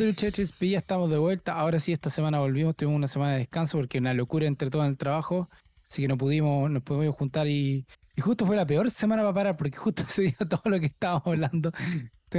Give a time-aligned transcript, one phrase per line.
[0.00, 1.52] De HSP, ya estamos de vuelta.
[1.52, 4.86] Ahora sí, esta semana volvimos, tuvimos una semana de descanso porque una locura entre todo
[4.86, 5.50] el trabajo,
[5.90, 7.84] así que no pudimos, nos pudimos juntar y,
[8.18, 11.26] justo fue la peor semana para parar porque justo se dio todo lo que estábamos
[11.26, 11.70] hablando.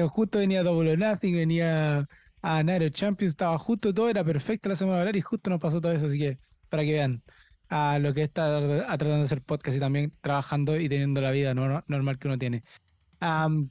[0.09, 2.07] Justo venía Double or Nothing, venía
[2.41, 5.59] a Nairo Champions, estaba justo todo, era perfecta la semana para hablar y justo nos
[5.59, 7.21] pasó todo eso, así que para que vean
[7.69, 11.53] a lo que está tratando de hacer podcast y también trabajando y teniendo la vida
[11.53, 12.63] normal que uno tiene.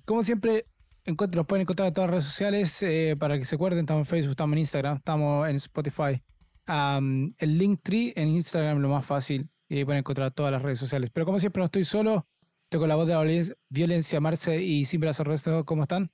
[0.05, 0.67] como siempre,
[1.05, 3.81] encuentro, nos pueden encontrar en todas las redes sociales eh, para que se acuerden.
[3.81, 6.23] Estamos en Facebook, estamos en Instagram, estamos en Spotify.
[6.67, 10.63] el link tree en Instagram es lo más fácil y ahí pueden encontrar todas las
[10.63, 11.11] redes sociales.
[11.13, 12.27] Pero como siempre, no estoy solo.
[12.65, 15.65] Estoy con la voz de la violencia, Marce y Sin Brazo Resto.
[15.65, 16.11] ¿Cómo están?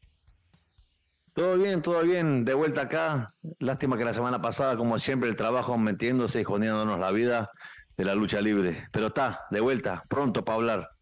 [1.34, 2.46] Todo bien, todo bien.
[2.46, 3.34] De vuelta acá.
[3.58, 7.50] Lástima que la semana pasada, como siempre, el trabajo metiéndose y jodiéndonos la vida
[7.96, 8.88] de la lucha libre.
[8.90, 10.95] Pero está, de vuelta, pronto para hablar.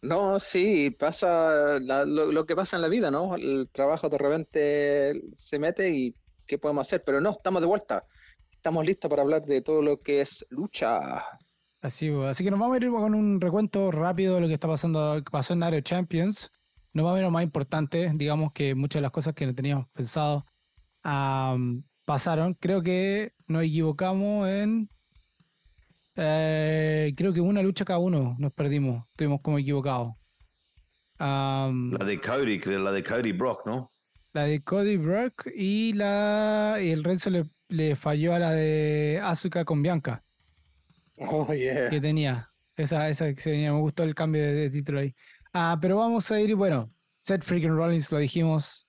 [0.00, 3.34] No, sí, pasa lo, que pasa en la vida, ¿no?
[3.34, 6.14] El trabajo de repente se mete y
[6.46, 7.02] ¿qué podemos hacer?
[7.04, 8.04] Pero no, estamos de vuelta.
[8.52, 11.00] Estamos listos para hablar de todo lo que es lucha.
[11.80, 14.68] Así, así que nos vamos a ir con un recuento rápido de lo que está
[14.68, 16.50] pasando, pasó en Aero Champions.
[16.92, 19.54] Nos vamos a ver lo más importante, digamos que muchas de las cosas que no
[19.54, 20.46] teníamos pensado
[22.04, 22.54] pasaron.
[22.54, 24.88] Creo que nos equivocamos en
[26.20, 30.14] eh, creo que una lucha cada uno nos perdimos, estuvimos como equivocados.
[31.20, 33.92] la de Cody, la de Cody Brock, ¿no?
[34.32, 39.20] La de Cody Brock y la y el Renzo le, le falló a la de
[39.22, 40.24] Asuka con Bianca.
[41.18, 41.88] Oh, yeah.
[41.88, 42.50] Que tenía.
[42.76, 45.14] Esa, esa que tenía, me gustó el cambio de, título ahí.
[45.52, 48.86] Ah, pero vamos a ir, bueno, Seth Freaking Rollins, lo dijimos,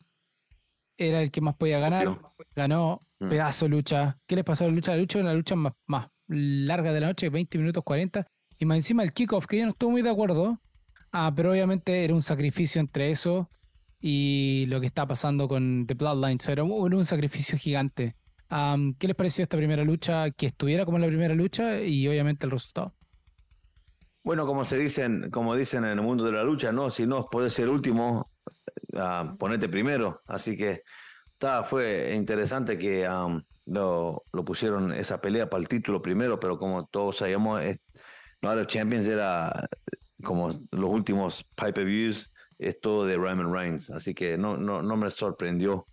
[0.97, 2.19] era el que más podía ganar.
[2.55, 3.29] Ganó, mm.
[3.29, 4.17] pedazo lucha.
[4.25, 4.91] ¿Qué les pasó a la lucha?
[4.91, 8.25] La lucha era una lucha más, más larga de la noche, 20 minutos 40.
[8.57, 10.57] Y más encima el kickoff, que yo no estuve muy de acuerdo.
[11.11, 13.49] Ah, pero obviamente era un sacrificio entre eso
[13.99, 16.47] y lo que está pasando con The Bloodlines.
[16.47, 18.15] Era un, sacrificio gigante.
[18.49, 20.31] ¿Qué les pareció esta primera lucha?
[20.31, 22.93] Que estuviera como la primera lucha y obviamente el resultado.
[24.23, 26.89] Bueno, como se dicen, como dicen en el mundo de la lucha, ¿no?
[26.89, 28.31] Si no puede ser último,
[28.93, 30.21] uh, ponete primero.
[30.27, 30.83] Así que
[31.31, 33.07] está, fue interesante que
[33.69, 37.61] lo, lo, pusieron esa pelea para el título primero, pero como todos sabíamos,
[38.41, 39.67] no los Champions era
[40.23, 45.09] como los últimos pay-per-views, es todo de Roman Reigns, así que no, no, no me
[45.11, 45.87] sorprendió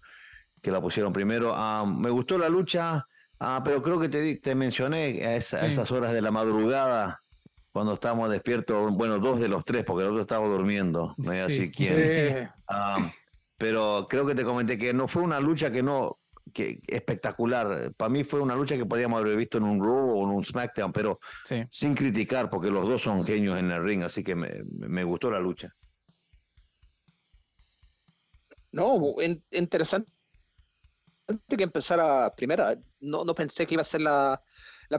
[0.63, 1.55] que la pusieron primero.
[1.87, 3.07] me gustó la lucha,
[3.39, 7.23] ah, pero creo que te, te mencioné a, esas horas de la madrugada,
[7.73, 11.41] cuando estábamos despiertos, bueno, dos de los tres, porque el otro estaba durmiendo, no hay
[11.41, 12.51] así quién.
[13.59, 16.19] pero creo que te comenté que no fue una lucha que no
[16.53, 17.93] que espectacular.
[17.97, 20.45] Para mí fue una lucha que podíamos haber visto en un Raw o en un
[20.45, 21.19] SmackDown, pero
[21.71, 25.41] sin criticar, porque los dos son genios en el ring, así que me, gustó la
[25.41, 25.75] lucha.
[28.73, 29.17] No,
[29.51, 30.11] interesante
[31.49, 32.77] que empezara primera.
[33.01, 34.41] No, no pensé que iba a ser la,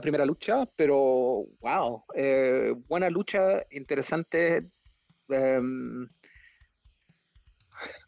[0.02, 4.68] primera lucha, pero wow, eh, buena lucha, interesante.
[5.28, 6.08] Em,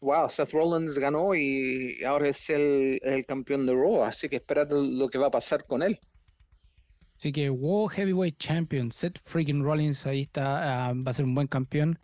[0.00, 5.08] wow, Seth Rollins ganó y ahora es el, campeón de Raw, así que esperar lo
[5.08, 5.98] que va a pasar con él.
[7.16, 11.34] Así que World Heavyweight Champion, Seth freaking Rollins, ahí está, ah, va a ser un
[11.34, 11.98] buen campeón.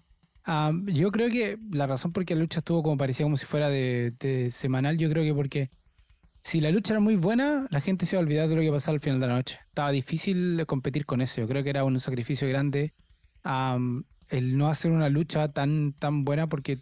[0.45, 3.47] Ah, yo creo que la razón por qué la lucha estuvo como parecía como si
[3.47, 5.71] fuera de, semanal, yo creo que porque
[6.41, 8.71] si la lucha era muy buena, la gente se iba a olvidar de lo que
[8.71, 9.59] pasaba al final de la noche.
[9.69, 12.93] Estaba difícil competir con eso, yo creo que era un sacrificio grande
[14.29, 16.79] el no hacer una lucha tan, tan buena porque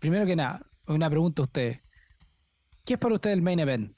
[0.00, 1.80] Primero que nada, una pregunta a ustedes.
[2.84, 3.94] ¿Qué es para usted el main event?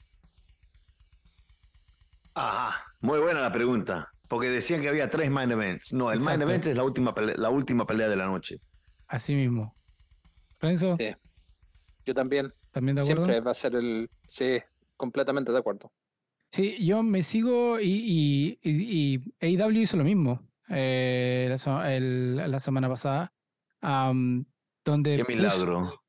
[2.35, 4.09] Ajá, muy buena la pregunta.
[4.27, 5.93] Porque decían que había tres main events.
[5.93, 8.57] No, el main event es la última, pelea, la última pelea de la noche.
[9.07, 9.75] Así mismo.
[10.59, 10.97] ¿Renzo?
[10.97, 11.15] Sí.
[12.05, 12.53] Yo también.
[12.71, 13.25] ¿También de acuerdo?
[13.25, 14.09] Siempre va a ser el.
[14.27, 14.59] Sí,
[14.97, 15.91] completamente de acuerdo.
[16.49, 20.39] Sí, yo me sigo y, y, y, AEW hizo lo mismo
[20.69, 23.33] eh, la, la, semana pasada
[23.81, 26.02] donde Qué milagro.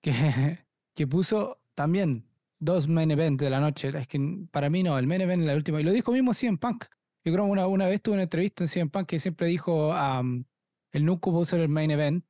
[0.00, 0.12] Que,
[0.94, 2.30] que puso también
[2.60, 3.88] dos main events de la noche.
[3.88, 5.80] Es que para mí no, el main event es la última.
[5.80, 6.84] Y lo dijo mismo CM Punk.
[7.24, 9.90] Yo creo que una, una vez tuve una entrevista en CM Punk que siempre dijo
[9.90, 10.44] um,
[10.92, 12.24] el nunca puso el main event.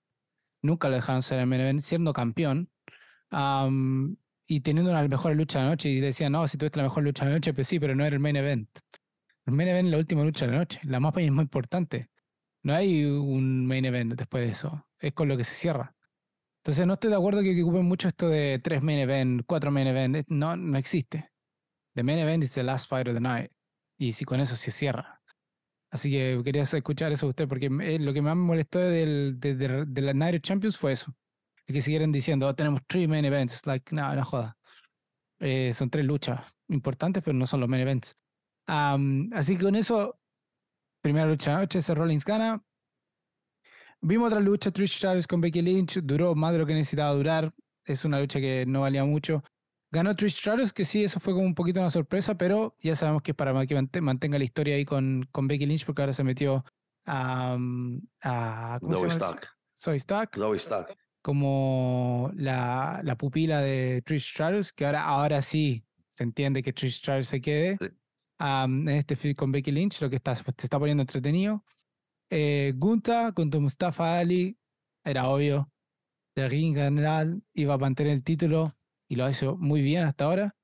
[0.62, 2.70] Nunca lo dejaron ser el main event, siendo campeón.
[4.46, 5.90] y teniendo una mejor lucha de la noche.
[5.90, 8.04] Y decía, no, si tuviste la mejor lucha de la noche, pues sí, pero no
[8.04, 8.68] era el main event.
[9.46, 10.80] El main event es la última lucha de la noche.
[10.84, 12.10] La mapa es muy importante.
[12.62, 14.86] No hay un main event después de eso.
[14.98, 15.94] Es con lo que se cierra.
[16.62, 19.86] Entonces no estoy de acuerdo que, ocupen mucho esto de tres main event, cuatro main
[19.86, 20.26] event.
[20.28, 21.30] No, no existe.
[21.94, 23.50] The main event is the last fight of the night.
[23.98, 25.22] Y si con eso se cierra.
[25.90, 29.56] Así que quería escuchar eso de usted, porque lo que más me molestó del, de,
[29.56, 31.14] de, la Night Champions fue eso.
[31.66, 33.66] que siguieran diciendo, "Oh, tenemos three main events.
[33.66, 34.56] Like, no, no joda.
[35.40, 38.14] Eh, son tres luchas importantes, pero no son los main events.
[38.66, 40.20] Am, así que con eso,
[41.02, 42.62] primera lucha de noche, Rollins gana.
[44.02, 47.52] Vimos otra lucha, Trish Stratus con Becky Lynch, duró más de lo que necesitaba durar.
[47.84, 49.42] Es una lucha que no valía mucho.
[49.92, 53.22] Ganó Trish Stratus, que sí, eso fue como un poquito una sorpresa, pero ya sabemos
[53.22, 56.12] que es para que mante- mantenga la historia ahí con, con Becky Lynch, porque ahora
[56.12, 56.64] se metió
[57.06, 57.58] a.
[58.22, 59.18] a ¿Cómo se Zoe llama?
[59.18, 59.48] la Stark.
[59.76, 60.96] Zoe Stark Zoe Stark.
[61.22, 66.98] como la, la pupila de Trish Stratus, que ahora, ahora sí se entiende que Trish
[66.98, 67.86] Stratus se quede Sí.
[68.38, 71.64] am, en este feud con Becky Lynch, lo que está, se está poniendo entretenido.
[72.30, 74.56] Eh, Gunta contra Mustafa Ali,
[75.04, 75.70] era obvio.
[76.36, 78.76] De ring general iba a mantener el título
[79.08, 80.56] y lo ha hecho muy bien hasta ahora.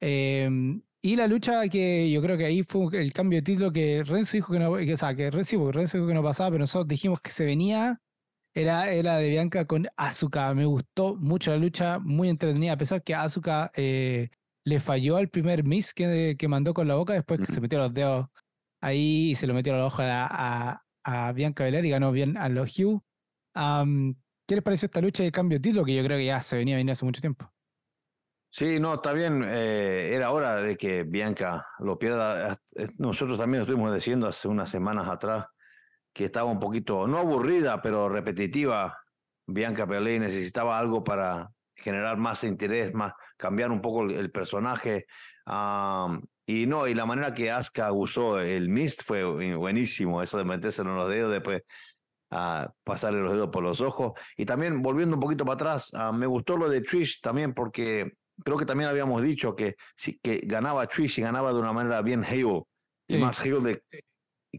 [0.00, 4.02] Em, y la lucha que yo creo que ahí fue el cambio de título que
[4.04, 6.88] Renzo dijo que no, que, o sea, que Renzo, dijo que no pasaba, pero nosotros
[6.88, 8.00] dijimos que se venía
[8.54, 10.54] era, era de Bianca con Asuka.
[10.54, 14.30] Me gustó mucho la lucha, muy entretenida, a pesar que Asuka eh,
[14.64, 17.78] le falló al primer miss que, que mandó con la boca, después que se metió
[17.78, 18.28] los dedos
[18.80, 22.36] ahí y se lo metió a la hoja a, a, Bianca Belair y ganó bien
[22.36, 23.02] a los Hugh.
[23.54, 24.16] Am,
[24.46, 25.84] ¿Qué les pareció esta lucha de cambio de título?
[25.84, 27.50] Que yo creo que ya se venía viniendo hace mucho tiempo.
[28.50, 29.42] Sí, no, está bien.
[29.44, 32.60] eh, era hora de que Bianca lo pierda.
[32.76, 35.46] Eh, Nosotros también estuvimos diciendo hace unas semanas atrás
[36.12, 38.96] que estaba un poquito, no aburrida, pero repetitiva.
[39.46, 45.06] Bianca Pelé necesitaba algo para generar más interés, más cambiar un poco el, personaje.
[46.46, 50.44] Y no, y la manera que Asuka usó el mist fue bu- buenísimo, eso de
[50.44, 51.62] meterse en los dedos después
[52.30, 54.12] a pasarle los dedos por los ojos.
[54.36, 58.12] Y también volviendo un poquito para atrás, ah, me gustó lo de Trish también porque
[58.44, 59.76] creo que también habíamos dicho que,
[60.22, 62.62] que ganaba Trish y ganaba de una manera bien heel.
[63.08, 63.18] Sí.
[63.18, 63.82] Más heel de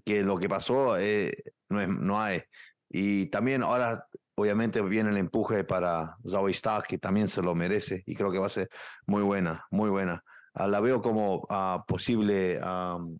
[0.05, 1.33] que lo que pasó eh,
[1.69, 2.43] no, es, no hay.
[2.89, 4.05] Y también ahora
[4.37, 8.39] obviamente viene el empuje para Zoe Stark, que también se lo merece y creo que
[8.39, 8.69] va a ser
[9.05, 10.23] muy buena, muy buena.
[10.55, 13.17] Ah, la veo como ah, posible am,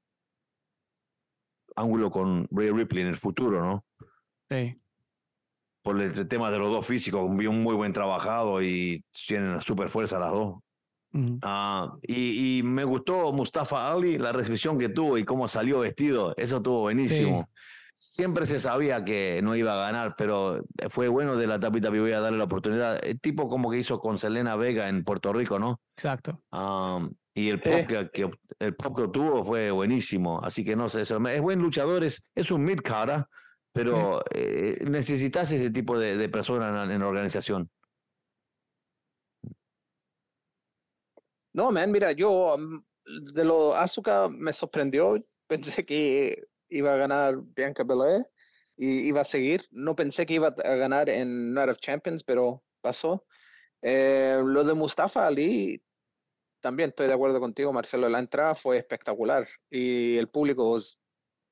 [1.75, 3.85] ángulo con Ray Ripley en el futuro, ¿no?
[4.49, 4.79] Sí.
[5.83, 9.89] por el tema de los dos físicos, un un muy buen trabajado y tienen super
[9.89, 10.55] fuerza las dos.
[11.41, 16.33] Ah, y, y me gustó Mustafa Ali, la recepción que tuvo y cómo salió vestido,
[16.37, 17.49] eso estuvo buenísimo.
[17.93, 22.11] Siempre se sabía que no iba a ganar, pero fue bueno de la tapita voy
[22.11, 22.99] a darle la oportunidad.
[23.01, 25.79] El tipo como que hizo con Selena Vega en Puerto Rico, ¿no?
[25.95, 26.41] Exacto.
[27.37, 30.39] Y el pop, que, que- el pop que obtuvo fue buenísimo.
[30.41, 33.29] Así que no sé, eso, es buen luchador, es, es un mid cara,
[33.73, 37.69] pero eh, necesitas ese tipo de, de personas en, la- en organización.
[41.53, 45.15] No, man, mira, yo mm, de lo Asuka me sorprendió.
[45.47, 48.25] Pensé que iba a ganar Bianca Belair
[48.77, 49.63] y iba a seguir.
[49.71, 53.23] No pensé que iba a ganar en Night of Champions, pero pasó.
[53.83, 55.81] Eh, lo de Mustafa Ali,
[56.65, 58.09] también estoy de acuerdo contigo, Marcelo.
[58.09, 60.79] La entrada fue espectacular y el público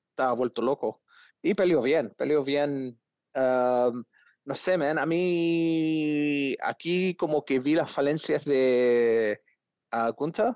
[0.10, 1.04] estaba vuelto loco.
[1.40, 3.00] Y peleó bien, peleó bien.
[3.36, 9.40] No sé, man, a mí aquí como que vi las falencias de
[10.18, 10.56] Gunther.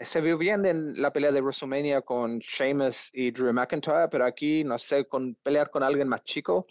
[0.00, 4.64] Se vio bien en la pelea de WrestleMania con Sheamus y Drew McIntyre, pero aquí,
[4.64, 6.66] no sé, con pelear con alguien más chico,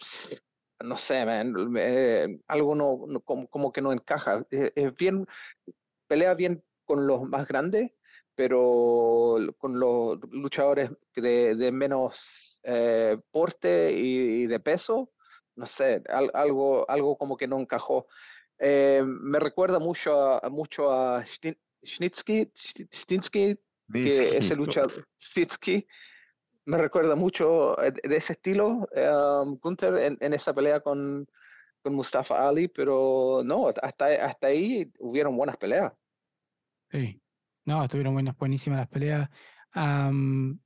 [0.84, 4.46] no sé, man, eh, algo no, no- como, como que no encaja.
[4.52, 5.26] Eh, Es bien,
[6.08, 6.62] pelea bien
[6.92, 7.94] con los más grandes,
[8.36, 15.14] pero con los luchadores de, de menos eh, porte y, y de peso,
[15.56, 18.08] no sé, al- algo, algo como que no encajó.
[18.60, 20.12] Eh, me recuerda mucho
[20.44, 22.52] a, mucho a Stin- Snitsky,
[22.94, 23.58] Stinsky,
[24.04, 25.88] que ese luchador, Stitsky,
[26.66, 31.26] me recuerda mucho eh, de ese estilo, um, Gunther, en, en esa pelea con,
[31.82, 35.94] con Mustafa Ali, pero no, hasta, hasta ahí hubieron buenas peleas.
[36.92, 37.22] Sí.
[37.66, 39.30] No, estuvieron buenas, buenísimas las peleas.
[39.72, 40.60] Am,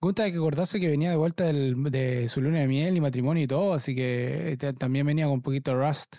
[0.00, 3.00] Gunther hay que acordarse que venía de vuelta del- de su luna de miel y
[3.00, 6.16] matrimonio y todo, así que ta- también venía con un poquito de rust.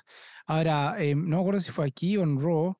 [0.48, 2.78] Ahora, eh, no me acuerdo si fue aquí o en Raw,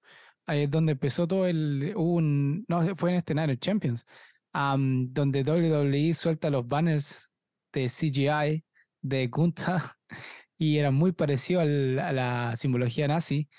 [0.48, 1.94] eh, donde empezó todo el...
[1.98, 4.06] un, no, fue en este Night Champions,
[4.54, 7.32] am, donde WWE suelta los banners
[7.74, 8.66] de CGI
[9.02, 9.82] de Gunther
[10.58, 13.50] y era muy parecido al- a la simbología nazi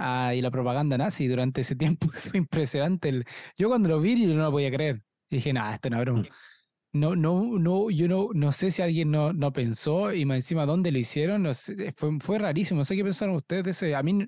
[0.00, 2.08] ah, y la propaganda nazi durante ese tiempo.
[2.12, 3.08] Fue impresionante.
[3.10, 3.24] el-
[3.56, 5.02] yo cuando lo vi yo no lo podía creer.
[5.30, 6.24] Dije, nada, esto no es broma.
[6.92, 10.66] No, no, no, yo no, no sé si alguien no, no pensó y más encima
[10.66, 11.42] dónde lo hicieron.
[11.44, 12.78] No sé, fue, fue rarísimo.
[12.80, 13.94] No sé qué pensaron ustedes de ese.
[13.94, 14.26] A mí,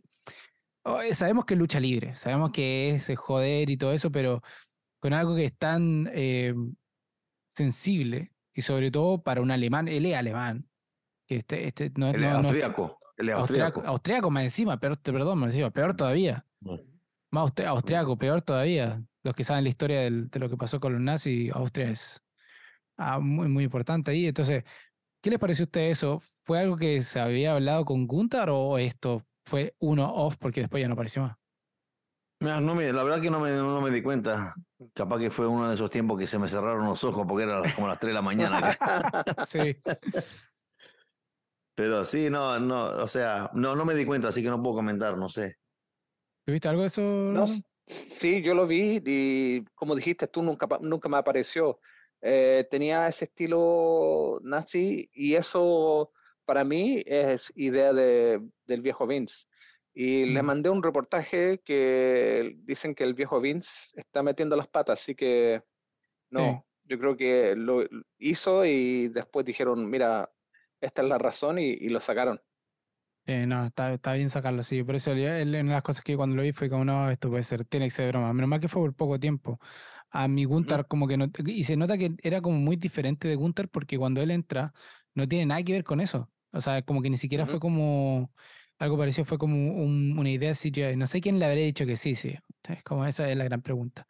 [0.84, 4.42] oh, eh, sabemos que es lucha libre, sabemos que es joder y todo eso, pero
[5.00, 6.54] con algo que es tan eh,
[7.48, 10.68] sensible y sobre todo para un alemán, él es alemán,
[11.26, 12.98] que este, este no- no- austríaco.
[13.22, 14.30] El austriaco.
[14.30, 16.46] más encima, peor, perdón, más encima, peor todavía.
[17.30, 19.02] Más austri- austriaco, peor todavía.
[19.22, 22.22] Los que saben la historia del- de lo que pasó con los nazis, Austria es
[22.96, 24.26] ah, muy, muy importante ahí.
[24.26, 24.64] Entonces,
[25.22, 26.20] ¿qué les pareció a usted eso?
[26.42, 30.80] ¿Fue algo que se había hablado con Gunther o esto fue uno off porque después
[30.80, 31.36] ya no apareció más?
[32.40, 34.54] Mira, no me, la verdad que no me, no me di cuenta.
[34.94, 37.62] Capaz que fue uno de esos tiempos que se me cerraron los ojos porque era
[37.76, 38.76] como las 3 de la mañana.
[39.46, 39.76] Sí.
[41.74, 44.76] Pero sí, no, no, o sea, no, no me di cuenta, así que no puedo
[44.76, 45.56] comentar, no sé.
[46.46, 47.00] ¿Viste algo de eso?
[47.02, 47.46] No,
[47.86, 51.80] sí, yo lo vi y como dijiste tú, nunca, nunca me apareció.
[52.20, 56.12] Eh, tenía ese estilo nazi y eso
[56.44, 59.46] para mí es idea de, del viejo Vince.
[59.94, 60.46] Y le Mm.
[60.46, 65.62] mandé un reportaje que dicen que el viejo Vince está metiendo las patas, así que
[66.30, 67.86] no, yo creo que lo
[68.18, 70.32] hizo y después dijeron, mira,
[70.82, 72.42] esta es la razón y, y lo sacaron.
[73.24, 74.82] Eh, no, está, está bien sacarlo, sí.
[74.82, 77.30] Por eso él, una de las cosas que cuando lo vi fue como, no, esto
[77.30, 78.32] puede ser, tiene que ser broma.
[78.32, 79.60] Menos mal que fue por poco tiempo.
[80.10, 83.36] A mi Gunther como que no, y se nota que era como muy diferente de
[83.36, 84.74] Gunther porque cuando él entra
[85.14, 86.30] no tiene nada que ver con eso.
[86.52, 88.32] O sea, como que ni siquiera fue como,
[88.78, 90.96] algo parecido, fue como un- una idea CGI.
[90.96, 92.34] No sé quién le habría dicho que sí, sí.
[92.68, 94.06] Es como esa es la gran pregunta.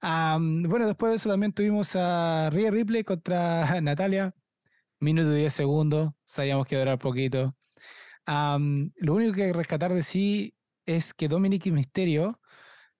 [0.00, 4.34] Am, bueno, después de eso también tuvimos a Rhea Ripley contra Natalia.
[5.00, 6.12] Minuto y 10 segundos.
[6.26, 7.54] Sabíamos que durar poquito.
[8.26, 10.54] Lo único que hay que rescatar de sí
[10.86, 12.40] es que Dominic Mysterio,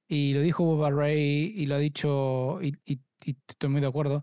[0.08, 4.22] y lo dijo Boba Ray y lo ha dicho, y, y- estoy muy de acuerdo,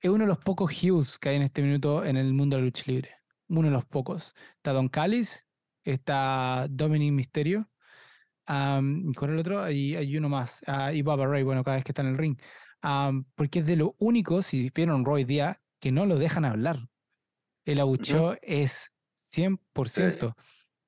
[0.00, 2.62] es uno de los pocos Hughes que hay en este minuto en el mundo de
[2.62, 3.10] la lucha libre.
[3.48, 4.34] Uno de los pocos.
[4.56, 5.46] Está Don Callis,
[5.84, 7.70] está Dominic Mysterio,
[8.46, 11.76] am, y con el otro hay, hay uno más, ah, y Boba Ray, bueno, cada
[11.78, 12.38] vez que está en el ring.
[13.36, 16.89] Porque es de lo único, si vieron Roy Díaz, que no lo dejan hablar.
[17.64, 20.34] El abucheo es 100%.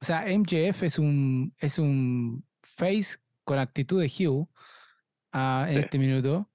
[0.00, 4.48] O sea, MJF es un, es un face con actitud de Hugh
[5.32, 5.80] ah, en Sí.
[5.84, 6.50] este minuto,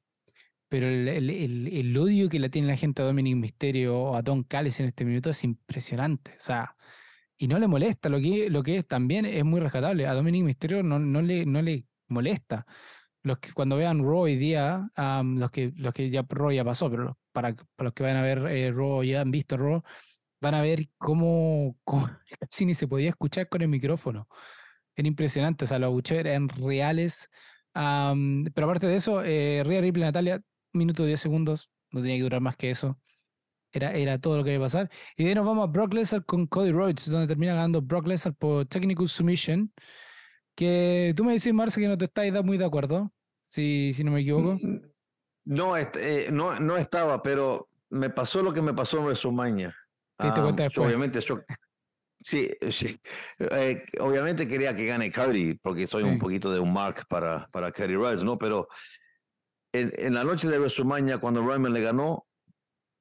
[0.69, 4.15] pero el, el- el- el odio que le tiene la gente a Dominic Mysterio o
[4.15, 6.31] a Don Callis en este minuto es impresionante.
[6.31, 6.75] O sea,
[7.37, 10.07] y no le molesta, lo que, lo que es también es muy rescatable.
[10.07, 12.65] A Dominic Mysterio no, no, le, no le molesta.
[13.27, 14.89] Los que cuando vean Raw hoy día,
[15.23, 18.21] los, que, los que ya Raw ya pasó, pero para, para los que van a
[18.23, 18.73] ver eh,
[19.05, 19.83] ya han visto Raw,
[20.41, 24.27] van a ver cómo, cómo casi se podía escuchar con el micrófono.
[24.95, 27.29] Era impresionante, o sea, los abucheos eran reales.
[27.73, 30.41] pero aparte de eso, eh, Ripley Natalia,
[30.73, 32.99] minuto 10 segundos, no tenía que durar más que eso.
[33.71, 34.89] Era, era todo lo que iba a pasar.
[35.17, 38.07] Y de ahí nos vamos a Brock Lesnar con Cody Rhodes, donde termina ganando Brock
[38.07, 39.71] Lesnar por Technical Submission.
[40.55, 43.13] Que tú me dices, Marce, que no te estás da- muy de acuerdo,
[43.47, 44.59] si, si no me equivoco.
[45.45, 49.69] No, est- eh, no, no estaba, pero me pasó lo que me pasó en WrestleMania.
[50.17, 51.39] Te Ah, yo obviamente, yo,
[52.19, 52.99] sí, sí.
[53.39, 56.09] Eh, obviamente quería que gane Cody, porque soy Sí.
[56.09, 58.37] un poquito de un mark para, para Cody Rhodes, ¿no?
[58.37, 58.67] Pero
[59.73, 62.27] en, en la noche de WrestleMania, cuando Roman le ganó,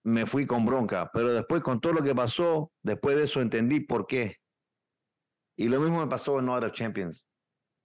[0.04, 1.10] me fui con bronca.
[1.12, 4.36] Pero después, con todo lo que pasó, después de eso entendí por qué.
[5.58, 7.28] Y lo mismo me pasó en No Champions.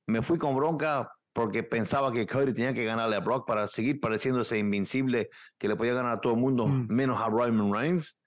[0.07, 3.99] Me fui con bronca porque pensaba que Cody tenía que ganarle a Brock para seguir
[3.99, 6.87] pareciéndose invincible, que le podía ganar a todo el mundo, Mm.
[6.89, 8.19] menos a Roman Reigns.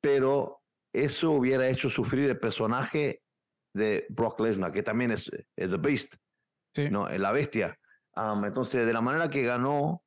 [0.00, 0.60] Pero
[0.94, 3.22] eso hubiera hecho sufrir el personaje
[3.74, 6.14] de Brock Lesnar, que también es, es The Beast,
[6.74, 6.90] Sí.
[6.90, 7.08] ¿no?
[7.08, 7.78] Es la bestia.
[8.14, 10.02] Am, entonces, de la manera que ganó,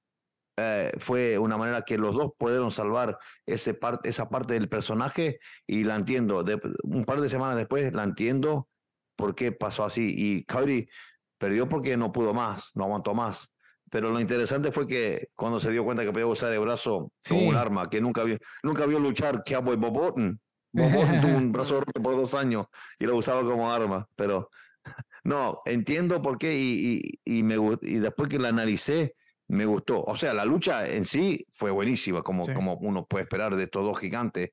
[0.58, 5.40] eh, fue una manera que los dos pudieron salvar ese par- esa parte del personaje
[5.68, 6.44] y la entiendo.
[6.44, 8.70] De, un par de semanas después la entiendo
[9.18, 10.14] por qué pasó así.
[10.18, 10.88] Y Cody
[11.38, 13.52] perdió porque no pudo más, no aguantó más.
[13.92, 17.42] Pero lo interesante fue que cuando se dio cuenta que podía usar el brazo como
[17.48, 17.58] un Sí.
[17.58, 20.40] arma, que nunca vio, nunca vio luchar Cowboy Bob Orton.
[20.72, 22.66] Bob Orton tuvo un brazo roto por dos años
[23.00, 24.08] y lo usaba como arma.
[24.16, 24.50] Pero
[25.24, 29.14] no, entiendo por qué y, y, y me, y después que la analicé,
[29.48, 30.02] me gustó.
[30.04, 32.54] O sea, la lucha en sí fue buenísima, como, Sí.
[32.54, 34.50] como uno puede esperar de estos dos gigantes.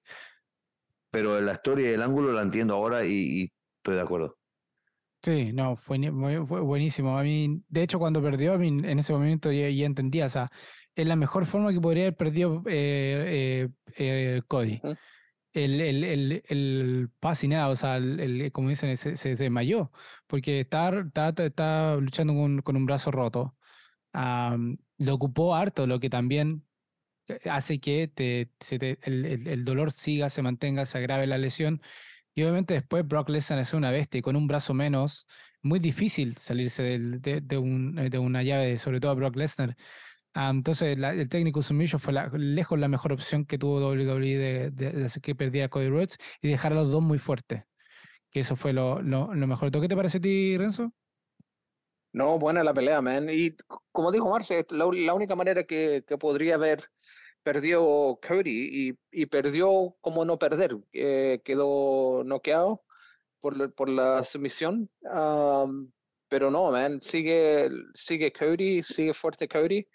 [1.11, 3.13] Pero la historia y el ángulo la entiendo ahora y,
[3.43, 4.39] y estoy de acuerdo.
[5.23, 5.99] Sí, no, fue,
[6.47, 7.17] fue buenísimo.
[7.17, 10.29] A mí, de hecho, cuando perdió, a mí en ese momento ya, ya entendía, o
[10.29, 10.49] sea,
[10.97, 14.81] es la mejor forma que podría haber perdido eh, eh, eh, Cody.
[14.83, 14.97] Ujú.
[15.55, 19.37] El, el, el, el pase y nada, o sea, el, el- como dicen, se, se
[19.37, 19.93] desmayó,
[20.27, 23.57] porque estaba, estaba, estaba luchando con, con un brazo roto.
[24.13, 26.67] Am, lo ocupó harto, lo que también
[27.29, 31.27] eh, hace que te, se te- el, el- el dolor siga, se mantenga, se agrave
[31.27, 31.83] la lesión.
[32.35, 35.27] Y obviamente después Brock Lesnar es una bestia y con un brazo menos,
[35.63, 39.37] muy difícil salirse del- de, de un- eh, de una llave, sobre todo a Brock
[39.37, 39.77] Lesnar.
[40.35, 44.39] Ah, entonces la- el técnico Submission fue la- lejos la mejor opción que tuvo WWE
[44.39, 47.19] de, de- de hacer que perdiera a Cody Rhodes y dejar a los dos muy
[47.19, 47.65] fuertes.
[48.31, 49.71] que eso fue lo, lo, lo mejor.
[49.71, 50.93] ¿Qué te parece a ti, Renzo?
[52.13, 53.29] No, buena la pelea, man.
[53.31, 53.57] Y
[53.91, 56.91] como dijo Marce, la, la única manera que, que, podría haber
[57.43, 60.77] perdió Cody y, y perdió como no perder.
[60.93, 62.85] Eh, quedó noqueado
[63.41, 64.91] por, por la sumisión.
[65.03, 65.91] Um,
[66.29, 69.87] pero no, man, sigue, sigue Cody, sigue fuerte Cody.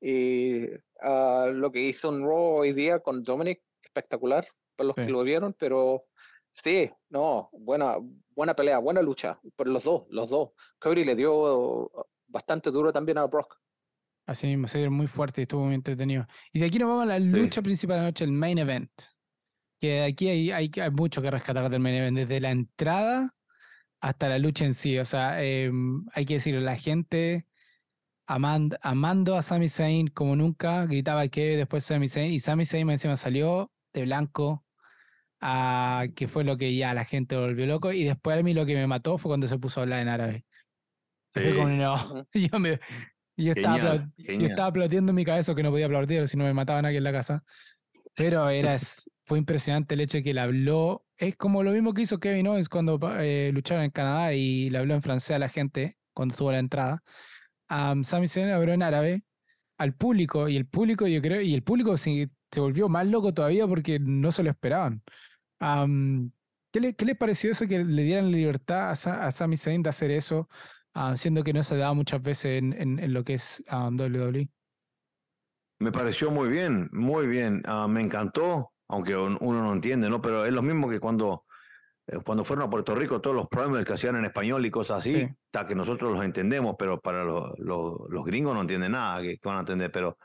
[0.00, 0.66] Y
[1.02, 4.46] uh, lo que hizo en Raw hoy día con Dominic, espectacular
[4.76, 5.06] para los sí.
[5.06, 6.04] que lo vieron, pero
[6.52, 7.96] sí, no, buena,
[8.34, 10.50] buena pelea, buena lucha por los dos, los dos.
[10.78, 11.90] Cody le dio
[12.26, 13.56] bastante duro también a Brock.
[14.26, 16.26] Así mismo, se dio muy fuerte y estuvo muy entretenido.
[16.52, 17.62] Y de aquí nos vamos a la lucha sí.
[17.62, 18.90] principal de la noche, el main event.
[19.78, 23.34] Que aquí hay, hay, hay, mucho que rescatar del main event, desde la entrada
[24.00, 24.98] hasta la lucha en sí.
[24.98, 25.70] O sea, eh,
[26.12, 27.46] hay que decirlo, la gente
[28.26, 32.90] amando, amando a Sami Zayn como nunca, gritaba que después Sami Zayn, y Sami Zayn
[32.90, 34.64] encima salió de blanco,
[35.40, 37.92] a, que fue lo que ya la gente volvió loco.
[37.92, 40.08] Y después a mí lo que me mató fue cuando se puso a hablar en
[40.08, 40.44] árabe.
[41.34, 41.40] Sí.
[41.40, 42.80] Fue como, no, yo, me,
[43.36, 43.78] yo, estaba,
[44.16, 46.86] genial, yo estaba aplaudiendo en mi cabeza que no podía aplaudir, si no me mataban
[46.86, 47.44] aquí en la casa.
[48.14, 48.76] Pero era,
[49.24, 51.04] fue impresionante el hecho de que le habló.
[51.16, 54.78] Es como lo mismo que hizo Kevin Owens cuando eh, lucharon en Canadá y le
[54.78, 57.02] habló en francés a la gente cuando estuvo a la entrada.
[57.68, 59.24] Um, Sami Zayn habló en árabe
[59.78, 63.34] al público y el público, yo creo, y el público se, se volvió más loco
[63.34, 65.02] todavía porque no se lo esperaban.
[65.60, 66.30] Um,
[66.70, 69.90] ¿qué, le, ¿Qué les pareció eso que le dieran libertad a, a Sami Zayn de
[69.90, 70.48] hacer eso,
[70.96, 73.96] uh, siendo que no se daba muchas veces en, en, en lo que es um,
[73.98, 74.48] WWE?
[75.78, 77.62] Me pareció muy bien, muy bien.
[77.68, 80.22] Uh, me encantó, aunque uno no entiende, ¿no?
[80.22, 81.44] Pero es lo mismo que cuando,
[82.06, 85.00] eh, cuando fueron a Puerto Rico, todos los programas que hacían en español y cosas
[85.00, 85.28] así, sí.
[85.52, 89.36] hasta que nosotros los entendemos, pero para los, los, los gringos no entienden nada que,
[89.36, 89.90] que, van a entender.
[89.92, 90.16] Pero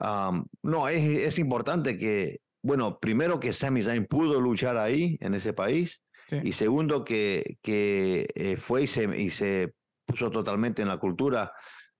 [0.00, 5.34] um, no, es, es importante que, bueno, primero que Sami Zayn pudo luchar ahí, en
[5.34, 6.40] ese país, sí.
[6.42, 9.72] y segundo que, que eh, fue y se, y se
[10.10, 11.52] puso totalmente en la cultura.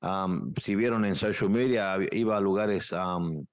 [0.02, 3.44] Um, si vieron en social media, iba a lugares um,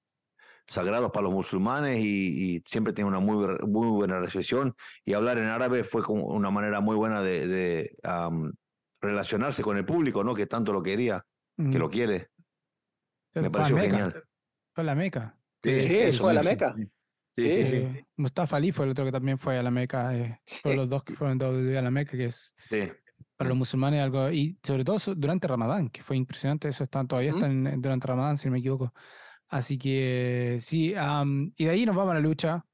[0.66, 4.74] sagrados para los musulmanes y, y, siempre tiene una muy, muy buena recepción.
[5.04, 8.50] Y hablar en árabe fue como una manera muy buena de, de um,
[9.00, 10.34] relacionarse con el público, ¿no?
[10.34, 11.24] Que tanto lo quería,
[11.56, 11.70] mm.
[11.70, 12.28] que lo quiere.
[13.32, 14.24] Pero Me pareció genial.
[14.74, 15.38] Fue la Meca.
[15.62, 16.74] Sí, sí, eso, fue a la Meca.
[16.76, 16.88] Sí,
[17.36, 18.06] sí, sí, sí.
[18.16, 20.16] Mustafa Ali fue el otro que también fue a la Meca.
[20.16, 22.90] Eh, fueron los dos que fueron a la Meca, que es sí
[23.38, 27.30] para los musulmanes algo, y sobre todo durante Ramadán, que fue impresionante, eso están, todavía
[27.30, 27.80] están -huh.
[27.80, 28.92] durante Ramadán, si no me equivoco.
[29.48, 32.66] Así que sí, um, y de ahí nos vamos a la lucha,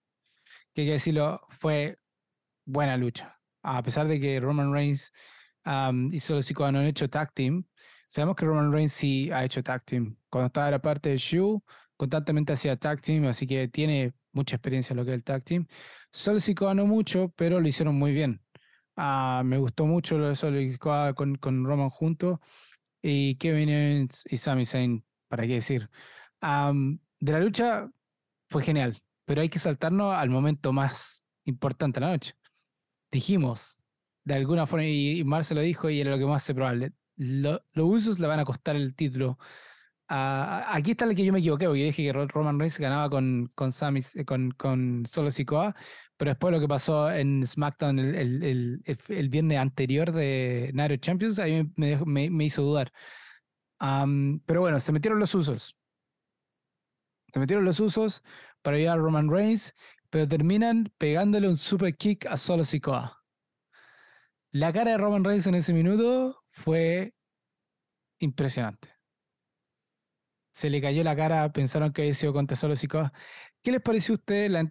[0.72, 1.98] que hay que decirlo, fue
[2.64, 3.38] buena lucha.
[3.62, 5.12] A pesar de que Roman Reigns
[5.66, 7.64] um, y solo si cuando han hecho tag team,
[8.08, 10.16] sabemos que Roman Reigns sí ha hecho tag team.
[10.30, 11.62] Cuando estaba en la parte de Shu,
[11.96, 15.44] constantemente hacía tag team, así que tiene mucha experiencia en lo que es el tag
[15.44, 15.66] team.
[16.10, 18.43] Solo si no mucho, pero lo hicieron muy bien.
[18.96, 20.58] Uh, me gustó mucho lo de Solo
[21.14, 22.38] con, con Roman juntos
[23.02, 25.90] y Kevin Owens y Sami Zayn, para qué decir.
[26.40, 27.90] Um, de la lucha
[28.46, 32.34] fue genial, pero hay que saltarnos al momento más importante de la noche.
[33.10, 33.78] Dijimos,
[34.24, 36.92] de alguna forma, y, y Marce lo dijo y era lo que más hace probable,
[37.16, 39.38] lo, los usos le van a costar el título.
[40.16, 44.50] Aquí está el que yo me equivoqué, porque dije que Roman Reigns ganaba con, con,
[44.52, 45.74] con Solo Sikoa,
[46.16, 51.40] pero después lo que pasó en SmackDown el, el, el, viernes anterior de Night Champions,
[51.40, 52.92] ahí me, me, hizo dudar.
[53.80, 55.76] Um, pero bueno, se metieron los usos.
[57.32, 58.22] Se metieron los usos
[58.62, 59.74] para ayudar a Roman Reigns,
[60.10, 63.20] pero terminan pegándole un super kick a Solo Sikoa.
[64.52, 67.14] La cara de Roman Reigns en ese minuto fue
[68.20, 68.93] impresionante.
[70.54, 73.12] Se le cayó la cara, pensaron que había sido contra Solo Sikoa.
[73.60, 74.70] ¿Qué les pareció a ustedes la,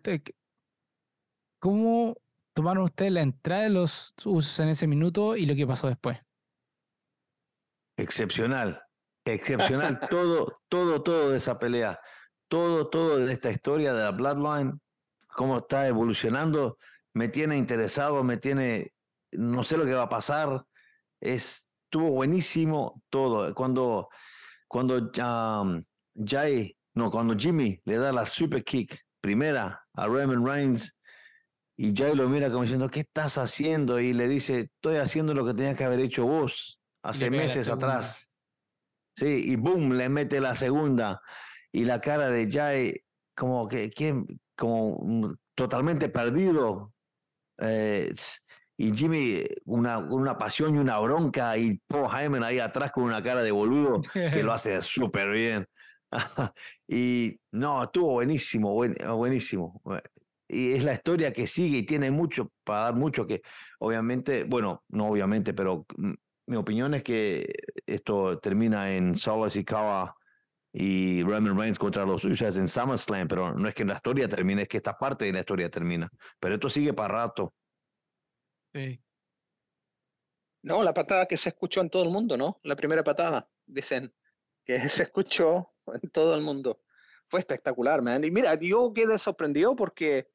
[1.60, 2.16] ¿Cómo
[2.54, 6.20] tomaron ustedes la entrada de los usos en ese minuto y lo que pasó después?
[7.98, 8.82] Excepcional,
[9.26, 12.00] excepcional todo, todo, todo de esa pelea,
[12.48, 14.80] todo, todo de esta historia de la Bloodline,
[15.28, 16.78] cómo está evolucionando,
[17.14, 18.94] me tiene interesado, me tiene,
[19.34, 20.64] no sé lo que va a pasar,
[21.20, 23.54] estuvo buenísimo todo.
[23.54, 24.08] Cuando,
[24.74, 25.84] cuando um,
[26.16, 30.98] Jay, no, cuando Jimmy le da la super kick primera a Roman Reigns,
[31.78, 34.00] y Jay lo mira como diciendo, ¿qué estás haciendo?
[34.00, 38.28] Y le dice, estoy haciendo lo que tenías que haber hecho vos hace meses atrás.
[39.16, 41.22] Sí, y boom, le mete la segunda.
[41.72, 42.96] Y la cara de Jay,
[43.36, 44.24] como que, que
[44.58, 46.94] como totalmente perdido.
[47.60, 48.12] Eh,
[48.78, 51.58] y Jimmy, una, una pasión y una bronca.
[51.58, 55.68] Y Paul Heyman ahí atrás con una cara de boludo que lo hace súper bien.
[56.88, 59.82] y no, estuvo buenísimo, buen, buenísimo.
[60.48, 63.42] y es la historia que sigue y tiene mucho para dar mucho que
[63.80, 65.86] obviamente, bueno, no obviamente, pero
[66.46, 67.52] mi opinión es que
[67.86, 70.16] esto termina en Solo Sikoa
[70.74, 74.64] y Roman Reigns contra los Usos en SummerSlam, pero no es que la historia termine,
[74.64, 76.10] es que esta parte de la historia termina.
[76.40, 77.54] Pero esto sigue para rato.
[80.62, 82.60] No, la patada que se escuchó en todo el mundo, ¿no?
[82.64, 84.14] La primera patada, dicen,
[84.66, 86.82] que se escuchó en todo el mundo.
[87.28, 88.24] Fue espectacular, man.
[88.24, 90.30] Y mira, yo quedé sorprendido porque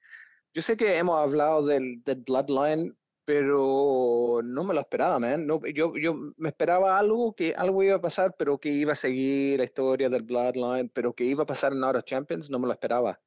[0.53, 2.99] yo sé que hemos hablado del, del Bloodline
[3.29, 5.47] pero no me lo esperaba, man.
[5.47, 8.97] No, yo, yo me esperaba algo, que algo iba a pasar, pero que iba a
[8.97, 12.67] seguir la historia del Bloodline, pero que iba a pasar en Out Champions, no me
[12.67, 13.21] lo esperaba.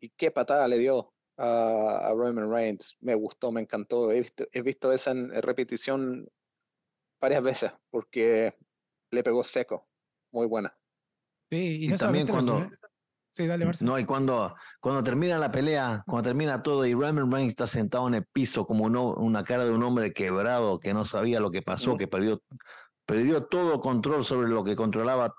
[0.00, 2.96] Y qué patada le dio a, a Roman Reigns.
[3.00, 4.10] Me gustó, me encantó.
[4.12, 6.28] He visto, he visto esa en, repetición
[7.20, 8.54] varias veces, porque
[9.10, 9.88] le pegó seco.
[10.32, 10.76] Muy buena.
[11.50, 12.68] Sí, y, no también cuando...
[13.30, 17.50] Sí, dale, No, y cuando, cuando termina la pelea, cuando termina todo y Roman Reigns
[17.50, 21.38] está sentado en el piso como una cara de un hombre quebrado que no sabía
[21.38, 22.42] lo que pasó, que perdió,
[23.06, 25.34] perdió todo control sobre lo que controlaba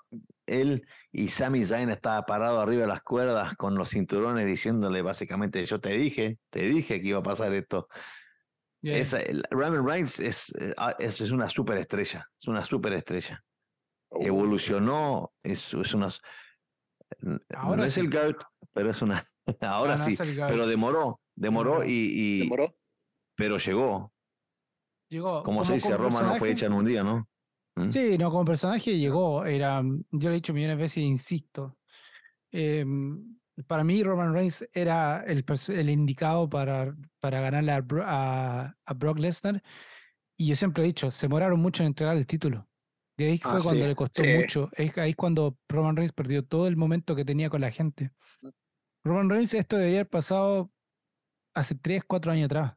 [0.46, 5.64] él y Sami Zayn estaba parado arriba de las cuerdas con los cinturones diciéndole básicamente
[5.66, 7.88] yo te dije, te dije que iba a pasar esto.
[9.50, 13.42] Roman Reigns es, ah, es, es, una superestrella, es una superestrella.
[14.08, 14.24] Oh.
[14.24, 16.08] Evolucionó, es, es una
[17.54, 18.36] Ahora no es el GOAT,
[18.72, 19.22] pero es una.
[19.60, 22.74] Ahora sí, pero demoró, demoró y, ¿Demoró?
[23.34, 24.12] Pero llegó.
[25.08, 25.42] Llegó.
[25.42, 27.28] Como, se dice, Roma no fue hecha en un día, ¿no?
[27.84, 27.88] ¿Mm?
[27.88, 29.44] Sí, no, como personaje llegó.
[29.44, 31.78] Era, yo lo he dicho millones de veces insisto.
[32.50, 39.18] Em, para mí, Roman Reigns era el, el indicado para, para ganarle a, a Brock
[39.18, 39.62] Lesnar.
[40.36, 42.66] Y yo siempre he dicho, se demoraron mucho en entregar el título.
[43.18, 44.70] Y ahí fue ah, cuando le costó mucho.
[44.72, 48.12] Es ahí cuando Roman Reigns perdió todo el momento que tenía con la gente.
[49.04, 50.72] Roman Reigns, esto debería haber pasado
[51.54, 52.74] hace 3, 4 años atrás.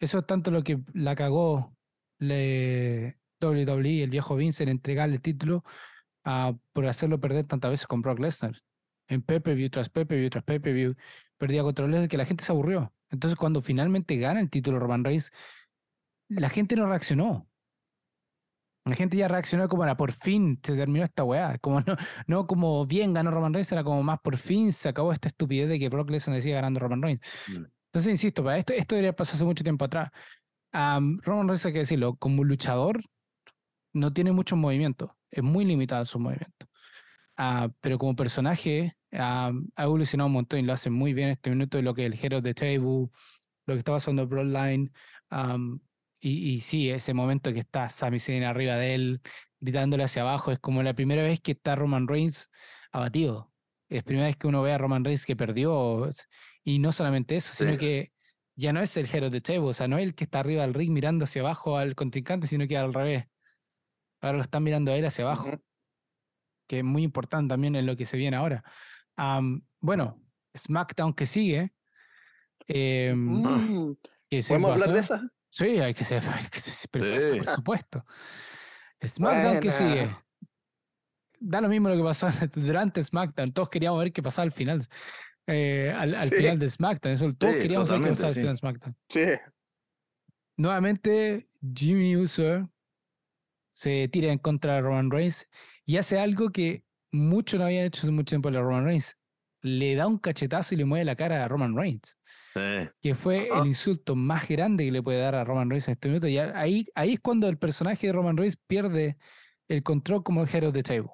[0.00, 1.76] Eso es tanto lo que la cagó
[2.18, 5.64] le, WWE, el viejo Vince, en entregarle el título
[6.24, 8.56] a, por hacerlo perder tantas veces con Brock Lesnar.
[9.08, 10.94] En pay-per-view tras pay-per-view tras pay-per-view,
[11.36, 12.92] perdía contra Lesnar que la gente se aburrió.
[13.10, 15.32] Entonces, cuando finalmente gana el título Roman Reigns,
[16.28, 17.48] la gente no reaccionó.
[18.84, 21.58] La gente ya reaccionó como era por fin se terminó esta weá.
[21.58, 25.12] Como no, no como bien ganó Roman Reigns, era como más por fin se acabó
[25.12, 27.20] esta estupidez de que Brock Lesnar decía ganando Roman Reigns.
[27.48, 27.64] Mm.
[27.92, 30.10] Entonces, insisto, para esto, esto debería pasar hace mucho tiempo atrás.
[30.72, 33.02] Roman Reigns, hay que decirlo, como luchador,
[33.92, 35.16] no tiene mucho movimiento.
[35.30, 36.66] Es muy limitado su movimiento.
[37.36, 41.78] Ah, pero como personaje, ha evolucionado un montón y lo hace muy bien este minuto
[41.78, 43.08] de lo que el Hero de Table,
[43.66, 44.92] lo que está pasando en Broadline.
[46.22, 49.20] Y, y, sí, ese momento que está Sami Zayn arriba de él,
[49.58, 52.50] gritándole hacia abajo, es como la primera vez que está Roman Reigns
[52.92, 53.52] abatido.
[53.88, 56.10] Es la primera vez que uno ve a Roman Reigns que perdió.
[56.62, 58.12] Y no solamente eso, sino que
[58.54, 60.62] ya no es el hero de table, o sea, no es el que está arriba
[60.62, 63.24] del ring mirando hacia abajo al contrincante, sino que al revés.
[64.20, 65.50] Ahora lo están mirando a él hacia abajo,
[66.66, 68.62] que es muy importante también en lo que se viene ahora.
[69.80, 70.22] bueno,
[70.56, 71.72] SmackDown que sigue.
[72.68, 73.14] Eh,
[74.48, 75.30] ¿Podemos hablar de esa?
[75.48, 76.22] Sí, hay que ser,
[76.92, 78.04] por supuesto.
[79.04, 80.16] SmackDown que sigue.
[81.42, 83.52] Da lo mismo lo que pasó durante SmackDown.
[83.52, 84.86] Todos queríamos ver qué pasaba al final.
[85.46, 87.14] Eh, al, final de SmackDown.
[87.14, 88.96] Eso, todos queríamos ver qué pasaba al final de SmackDown.
[89.08, 89.26] Sí.
[90.56, 92.70] Nuevamente, Jimmy Uso
[93.70, 95.48] se tira en contra de Roman Reigns
[95.84, 99.16] y hace algo que mucho no había hecho hace mucho tiempo la Roman Reigns.
[99.62, 102.16] Le da un cachetazo y le mueve la cara a Roman Reigns.
[102.54, 106.08] Que fue el insulto más grande que le puede dar a Roman Reigns en este
[106.08, 106.28] minuto.
[106.28, 109.18] Y ahí, ahí es cuando el personaje de Roman Reigns pierde
[109.68, 111.10] el control como el hero de table.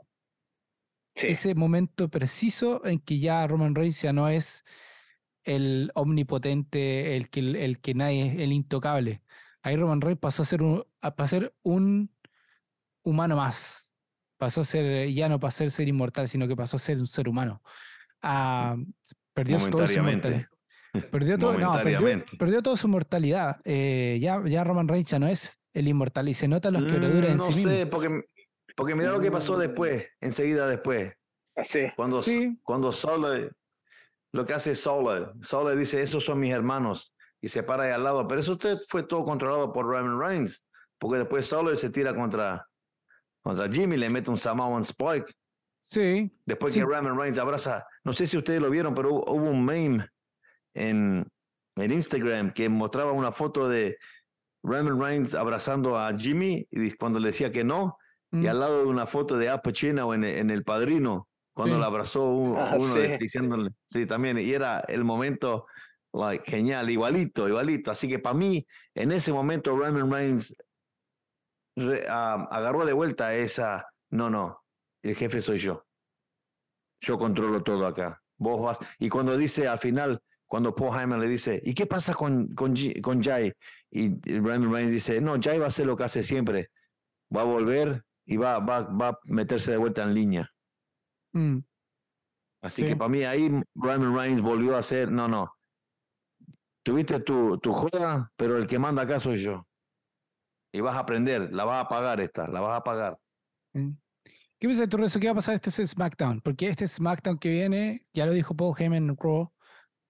[1.15, 4.65] Ese momento preciso en que ya Roman Reigns ya no es
[5.45, 9.23] el omnipotente, el que, el que nadie, el intocable.
[9.63, 12.11] Ahí Roman Reigns pasó a ser un, a ser un
[13.07, 13.93] humano más.
[14.39, 17.07] Pasó a ser, ya no pasó a ser inmortal, sino que pasó a ser un
[17.07, 17.63] ser humano.
[18.23, 18.77] Ah,
[19.33, 20.03] perdió todo su
[21.11, 21.75] Perdió, todo, no,
[22.39, 23.61] perdió, toda su mortalidad.
[23.65, 26.99] Eh, ya, ya Roman Reigns ya no es el inmortal y se nota los que
[26.99, 28.23] mm, en no sí sé, porque,
[28.75, 31.13] porque mira lo que pasó después, enseguida después.
[31.55, 31.87] Así.
[31.97, 32.25] Cuando,
[32.63, 33.51] cuando Solo,
[34.33, 38.05] lo que hace Solo, Solo dice, esos son mis hermanos, y se para ahí al
[38.05, 38.27] lado.
[38.27, 40.67] Pero eso usted fue todo controlado por Roman Reigns,
[40.99, 42.66] porque después Solo se tira contra,
[43.47, 45.33] contra Jimmy, le mete un Samoan Spike.
[45.79, 46.37] Sí.
[46.45, 49.65] Después que Roman Reigns abraza, no sé si ustedes lo vieron, pero hubo, hubo un
[49.65, 50.05] meme
[50.75, 51.25] en,
[51.77, 53.99] en Instagram que mostraba una foto de
[54.65, 57.97] Roman Reigns abrazando a Jimmy y cuando le decía que no,
[58.33, 58.49] y mm.
[58.49, 62.25] al lado de una foto de Al Pacino en, en El Padrino, cuando le abrazó
[62.25, 62.77] uno, ah,
[63.21, 65.67] diciéndole, sí, también, y era el momento
[66.17, 67.91] Like, genial, igualito, igualito.
[67.91, 70.57] Así que para mí, en ese momento, Roman Reigns
[72.09, 74.63] ah, agarró de vuelta esa, no, no,
[75.03, 75.85] el jefe soy yo.
[77.01, 78.23] Yo controlo todo acá.
[78.39, 78.79] Vos vas.
[78.99, 82.75] Y cuando dice al final, cuando Paul Heyman le dice, ¿y qué pasa con, con,
[83.03, 83.53] con Jay?
[83.91, 86.71] Y Roman Reigns dice, no, Jay va a hacer lo que hace siempre.
[87.35, 90.51] Va a volver y va, va, va a meterse de vuelta en línea.
[91.33, 91.59] Mm.
[92.63, 95.57] Así que para mí ahí Roman Reigns volvió a ser, no, no,
[96.87, 99.66] tuviste tu, tu joda, pero el que manda acá soy yo.
[100.77, 103.19] Y vas a aprender, la vas a pagar esta, la vas a pagar.
[103.73, 103.93] Mm.
[104.59, 105.19] ¿Qué piensas tú, Rezo?
[105.19, 106.43] ¿Qué va a pasar este SmackDown?
[106.43, 109.51] Porque este SmackDown que viene, ya lo dijo Paul Heyman en Raw,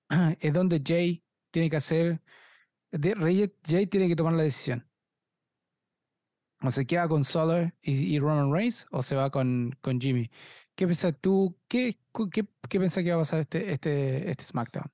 [0.40, 2.20] es donde Jay tiene que hacer,
[2.90, 4.84] Jay tiene que tomar la decisión.
[6.60, 10.28] O se queda con Solar y, Roman Reigns o se va con, con Jimmy.
[10.74, 11.56] ¿Qué piensas tú?
[11.68, 11.96] ¿Qué,
[12.32, 14.90] qué, qué piensas que va a pasar este, este, este SmackDown?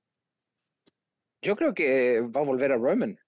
[1.41, 3.19] Yo creo que va a volver a Roman.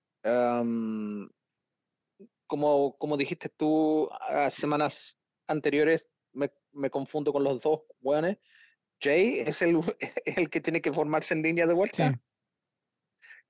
[2.54, 8.38] Como, como dijiste tú a semanas anteriores, me, me, confundo con los dos weones.
[9.02, 9.80] Jay es el,
[10.24, 12.16] el que tiene que formarse en línea de vuelta.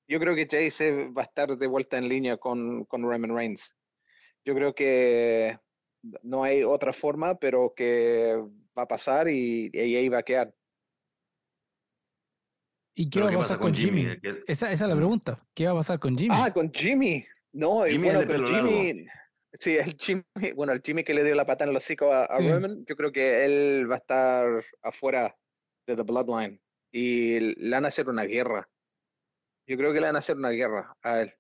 [0.09, 3.37] Yo creo que Jay se va a estar de vuelta en línea con, con Roman
[3.37, 3.75] Reigns.
[4.43, 5.59] Yo creo que
[6.23, 8.43] no hay otra forma, pero que
[8.77, 10.55] va a pasar y, y ahí va a quedar.
[12.95, 14.07] ¿Y qué va a pasar con, Jimmy?
[14.47, 15.47] Esa, esa, es la pregunta.
[15.53, 16.35] ¿Qué va a pasar con Jimmy?
[16.39, 17.27] Ah, con Jimmy.
[17.55, 19.07] No, Jimmy bueno, Jimmy.
[19.53, 20.25] Sí, el Jimmy,
[20.57, 23.13] bueno, el Jimmy que le dio la pata en el hocico a, Roman, yo creo
[23.13, 25.37] que él va a estar afuera
[25.87, 26.61] de The Bloodline
[26.93, 28.69] y le van a hacer una guerra.
[29.69, 31.33] Yo creo que le van a hacer una guerra a él.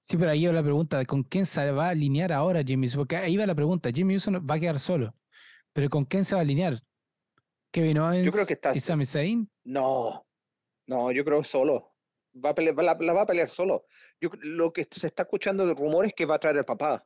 [0.00, 2.88] Sí, pero ahí va la pregunta, ¿con quién se va a alinear ahora Jimmy?
[2.88, 5.14] Porque ahí va la pregunta, Jimmy Uso va a quedar solo,
[5.72, 6.80] pero ¿con quién se va a alinear?
[7.72, 8.72] ¿Kevin Owens yo creo que está...
[8.74, 9.50] y Sami Zayn?
[9.64, 10.24] No,
[10.88, 11.95] no, yo creo solo.
[12.44, 13.86] Va a pelear, la, va a pelear solo.
[14.20, 17.04] Yo, lo que se está escuchando de rumores es que va a traer el papá.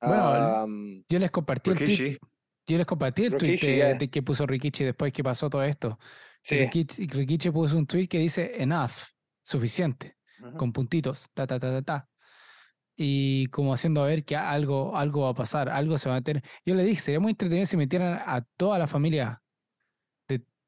[0.00, 0.66] Bueno,
[1.08, 2.18] yo les compartí el tweet.
[2.66, 5.98] Yo les compartí el tweet de, que puso Rikichi después que pasó todo esto.
[6.44, 8.92] Rikichi, puso un tweet que dice enough,
[9.42, 10.16] suficiente,
[10.56, 12.08] con puntitos, ta, ta, ta, ta, ta.
[12.96, 16.18] Y como haciendo a ver que algo, algo va a pasar, algo se va a
[16.18, 16.42] meter.
[16.64, 19.43] Yo le dije, sería muy entretenido si metieran a toda la familia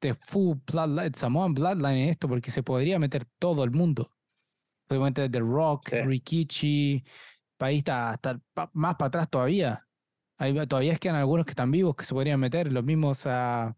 [0.01, 4.09] de full bloodline, Samoan bloodline en esto, porque se podría meter todo el mundo.
[4.89, 7.03] Obviamente The Rock, Rikichi,
[7.57, 8.39] país está, hasta
[8.73, 9.83] más para atrás todavía.
[10.37, 13.75] Hay, todavía es quedan algunos que están vivos que se podrían meter, los mismos a,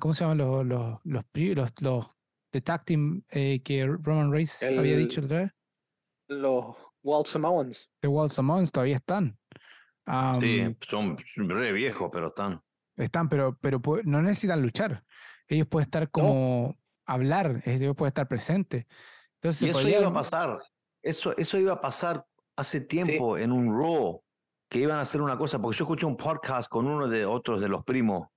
[0.00, 2.10] ¿cómo se llaman los los los, los, los
[2.50, 5.54] de tag team eh, que Roman Reigns había dicho otra vez?
[6.28, 7.90] Los Walt Samoans.
[8.00, 9.38] The Walt Samoans todavía están.
[10.40, 12.62] sí, son re viejos, pero están.
[12.96, 15.04] Están, pero, pero no necesitan luchar
[15.54, 18.86] ellos pueden estar como hablar, ellos pueden estar presentes.
[19.40, 20.62] Entonces, y eso iba a pasar,
[21.02, 22.24] eso, eso iba a pasar
[22.56, 24.22] hace tiempo en un Raw,
[24.68, 27.60] que iban a hacer una cosa, porque yo escuché un podcast con uno de otros
[27.60, 28.28] de los primos,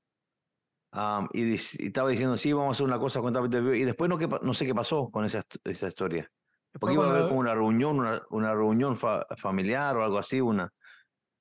[1.33, 3.35] y, estaba diciendo, sí, vamos a hacer una cosa con
[3.75, 6.31] y después no, no sé qué pasó con esa, esa historia.
[6.79, 10.73] Porque iba a haber como una reunión, una, una reunión familiar o algo así, una,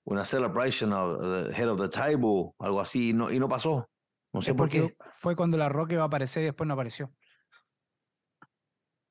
[0.04, 3.88] una celebration of the head of the table, algo así, y no, y no pasó.
[4.34, 4.96] No sé por qué.
[5.12, 7.12] Fue cuando la roca iba a aparecer y después no apareció.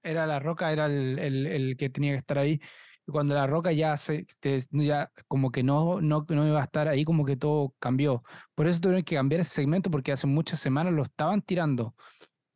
[0.04, 2.60] Era la roca, era el, el, que tenía que estar ahí.
[3.08, 4.28] Y cuando la roca ya se,
[4.72, 8.22] ya como que no, no, no iba a estar ahí, como que todo cambió.
[8.54, 11.96] Por eso tuvieron que cambiar ese segmento porque hace muchas semanas lo estaban tirando.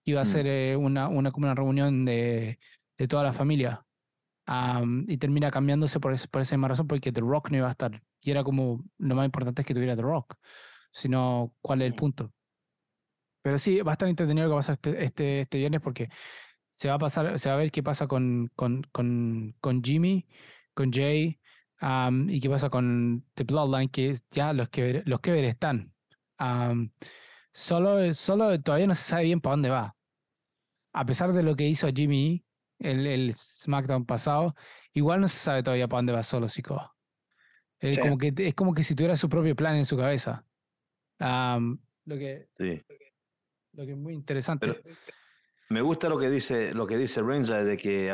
[0.04, 0.28] Iba a mm.
[0.28, 2.60] ser eh, una, una, como una reunión de,
[2.98, 3.86] de toda la familia.
[5.08, 8.02] y termina cambiándose por, por esa misma razón, porque The Rock no iba a estar.
[8.20, 10.36] Y era como, lo más importante es que tuviera The Rock,
[10.92, 11.96] sino cuál es el mm.
[11.96, 12.34] punto.
[13.48, 15.80] Pero sí, va a estar entretenido lo que va a pasar este, este, este, viernes
[15.80, 16.10] porque
[16.70, 20.28] se va a pasar, se va a ver qué pasa con, con, con, con Jimmy,
[20.74, 21.40] con Jay,
[22.28, 25.94] y qué pasa con The Bloodline, que ya los que los que ver están.
[27.54, 29.96] solo, solo todavía no se sabe bien para dónde va.
[30.92, 32.44] A pesar de lo que hizo Jimmy
[32.80, 34.56] el, el SmackDown pasado,
[34.92, 36.94] igual no se sabe todavía para dónde va solo Sikoa.
[38.02, 40.46] Como que, es como que si tuviera su propio plan en su cabeza.
[41.18, 43.07] lo que, sí lo que
[43.78, 44.82] es muy interesante.
[45.70, 48.12] me gusta lo que dice, lo que dice Renza de que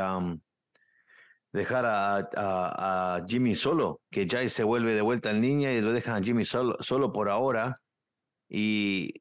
[1.52, 5.94] dejar a, a, Jimmy solo, que Jay se vuelve de vuelta en línea y lo
[5.94, 7.80] dejan a Jimmy solo, solo por ahora.
[8.50, 9.14] Y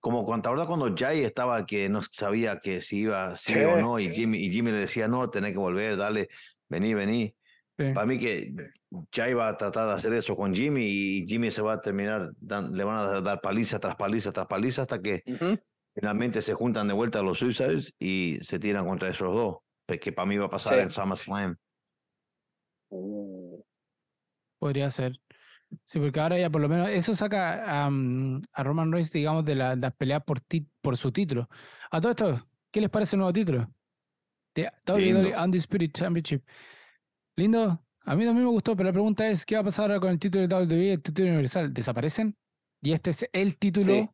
[0.00, 0.66] como cuando, ¿verdad?
[0.66, 4.50] cuando Jay estaba que no sabía que si iba sí, o no, y Jimmy, y
[4.52, 6.28] Jimmy le decía, no, tenés que volver, dale,
[6.68, 7.34] vení, vení.
[7.76, 8.54] Para mí que
[9.12, 12.30] ya iba a tratar de hacer eso con Jimmy y Jimmy se va a terminar,
[12.40, 15.22] le van a dar paliza tras paliza tras paliza hasta que
[15.94, 19.56] finalmente se juntan de vuelta los Suicides y se tiran contra esos dos,
[20.00, 20.80] que para mí va a pasar Sí.
[20.80, 21.56] en SummerSlam.
[22.90, 23.62] Uh,
[24.58, 25.12] Podría ser.
[25.84, 29.76] Sí, porque ahora ya por lo menos eso saca a Roman Reigns, digamos, de la-
[29.76, 31.48] las peleas por, ti- por su título.
[31.90, 33.68] A todo esto, ¿qué les parece el nuevo título?
[34.54, 35.34] De WWE.
[35.44, 36.42] Undisputed Championship.
[37.36, 37.82] Lindo.
[38.04, 40.10] A mí también me gustó, pero la pregunta es, ¿qué va a pasar ahora con
[40.10, 41.72] el título de WWE y el título universal?
[41.74, 42.36] ¿Desaparecen?
[42.80, 44.08] Y este es el título, Sí.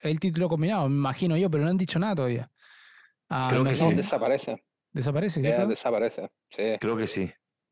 [0.00, 2.50] el título combinado, me imagino yo, pero no han dicho nada todavía.
[3.28, 3.94] Ah, Creo que sí.
[3.94, 4.64] desaparece.
[4.92, 5.68] Desaparece, Ya ¿cierto?
[5.68, 6.28] desaparece.
[6.50, 6.62] Sí.
[6.80, 7.26] Creo que sí.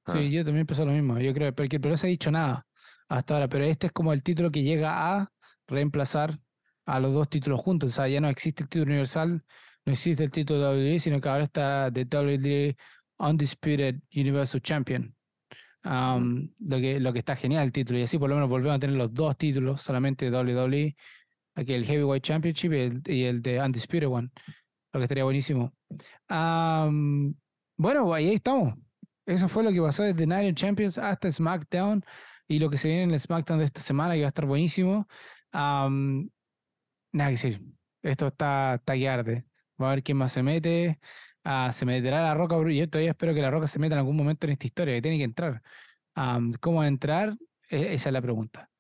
[0.07, 0.21] Sí, Ah.
[0.23, 1.19] yo también pensé lo mismo.
[1.19, 2.67] Yo creo, porque pero no se ha dicho nada
[3.09, 5.33] hasta ahora, pero este es como el título que llega a
[5.67, 6.39] reemplazar
[6.87, 7.91] a los dos títulos juntos.
[7.91, 9.43] O sea, ya no existe el título universal,
[9.87, 12.77] no existe el título de WWE, sino que ahora está de WWE
[13.19, 15.15] Undisputed Universal Champion.
[15.83, 17.99] Am, lo, que, lo que está genial el título.
[17.99, 20.97] Y así por lo menos volvemos a tener los dos títulos, solamente WWE,
[21.55, 24.31] aquí el Heavyweight Championship y el, y el de Undisputed One.
[24.93, 25.75] Lo que estaría buenísimo.
[26.29, 27.35] Am,
[27.77, 28.75] bueno, ahí estamos.
[29.27, 32.05] Eso fue lo que pasó desde Night of Champions hasta SmackDown
[32.47, 34.47] y lo que se viene en el SmackDown de esta semana que va a estar
[34.47, 35.09] buenísimo.
[35.53, 36.29] Am,
[37.13, 37.63] nada que decir.
[38.03, 39.47] Esto está, está que arde.
[39.81, 41.01] Va a ver quién más se mete.
[41.45, 42.57] Ah, se meterá la Roca.
[42.71, 45.03] Yo todavía espero que la Roca se meta en algún momento en esta historia, que
[45.03, 45.63] tiene que entrar.
[46.15, 47.35] Am, ¿Cómo entrar?
[47.69, 48.71] E- esa es la pregunta.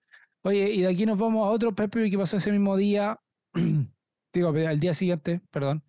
[0.42, 3.18] Oye, y de aquí nos vamos a otro pay que pasó ese mismo día.
[4.33, 5.85] Digo, al día siguiente, perdón.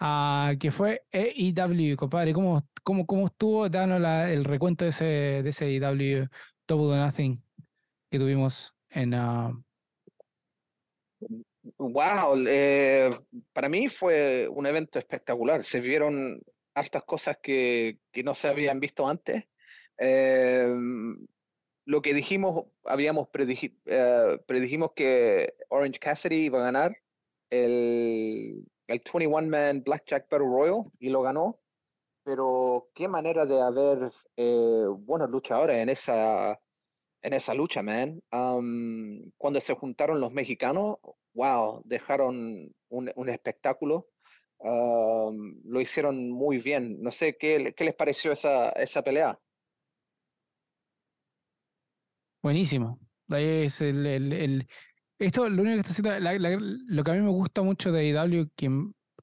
[0.00, 2.32] ah, que fue AEW, compadre.
[2.34, 3.68] ¿Cómo, cómo, cómo estuvo?
[3.68, 5.04] Danos la- el recuento de ese,
[5.42, 6.28] de ese AEW
[6.68, 7.42] Double or Nothing
[8.10, 9.14] que tuvimos en.
[9.14, 9.52] ah,
[11.76, 13.10] Wow, eh,
[13.52, 15.64] para mí fue un evento espectacular.
[15.64, 16.40] Se vieron
[16.74, 19.44] hartas cosas que, que no se habían visto antes.
[19.98, 20.68] Eh,
[21.84, 26.96] lo que dijimos, habíamos prediji- eh, predijimos que Orange Cassidy iba a ganar
[27.50, 31.60] el, el 21-man Blackjack Battle Royal y lo ganó.
[32.24, 36.60] Pero qué manera de haber eh, buenos luchadores en esa,
[37.22, 38.20] en esa lucha, man.
[39.36, 40.96] Cuando se juntaron los mexicanos,
[41.34, 44.08] wow, dejaron un, espectáculo.
[44.60, 47.00] Lo hicieron muy bien.
[47.02, 48.72] No sé qué, le- qué les pareció esa,
[49.04, 49.38] pelea.
[52.42, 53.00] Buenísimo.
[53.28, 53.82] Es
[55.20, 56.38] esto, lo único que está haciendo,
[56.88, 58.70] lo que a mí me gusta mucho de AEW, que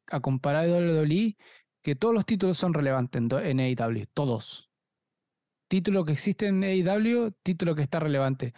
[0.07, 1.37] a comparar de WWE,
[1.81, 4.69] que todos los títulos son relevantes en AEW, todos.
[5.67, 8.53] Título que existe en AEW, título que está relevante.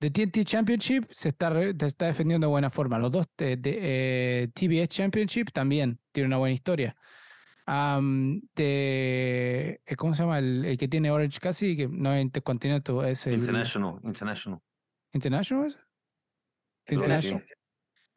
[0.00, 2.98] De TNT Championship se está, se está defendiendo de buena forma.
[2.98, 6.96] Los dos de, de, eh, TBS Championship también tiene una buena historia.
[7.66, 10.38] Am, de, eh, ¿cómo se llama?
[10.38, 14.60] El, el que tiene Orange casi, que no es Intercontinental, es el International, International.
[15.12, 15.66] International.
[15.66, 15.86] ¿es?
[16.86, 16.94] De.
[16.94, 17.44] International,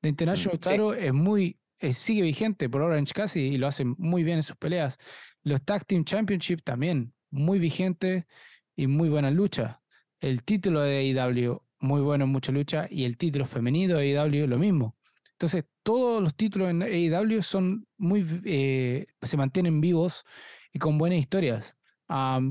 [0.02, 0.60] de International sí.
[0.60, 4.44] claro, es muy, eh, sigue vigente por Orange casi y lo hace muy bien en
[4.44, 4.98] sus peleas.
[5.44, 8.28] Los Tag Team Championship también, muy vigente
[8.76, 9.82] y muy buena lucha.
[10.20, 14.48] El título de AEW, muy bueno en mucha lucha, y el título femenino de AEW,
[14.48, 14.98] lo mismo.
[15.32, 20.24] Entonces, todos los títulos en AEW son muy, eh, se mantienen vivos
[20.72, 21.78] y con buenas historias.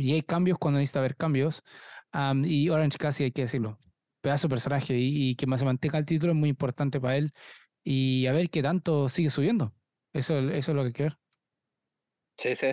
[0.01, 1.63] Y hay cambios cuando necesita haber cambios.
[2.13, 3.79] Am, y Orange Cassidy, hay que decirlo,
[4.21, 7.17] pedazo de personaje y, y que más se mantenga el título es muy importante para
[7.17, 7.33] él.
[7.85, 9.75] Y a ver qué tanto sigue subiendo.
[10.13, 11.19] Eso, eso es lo que quiero ver.
[12.39, 12.73] Sí, sí.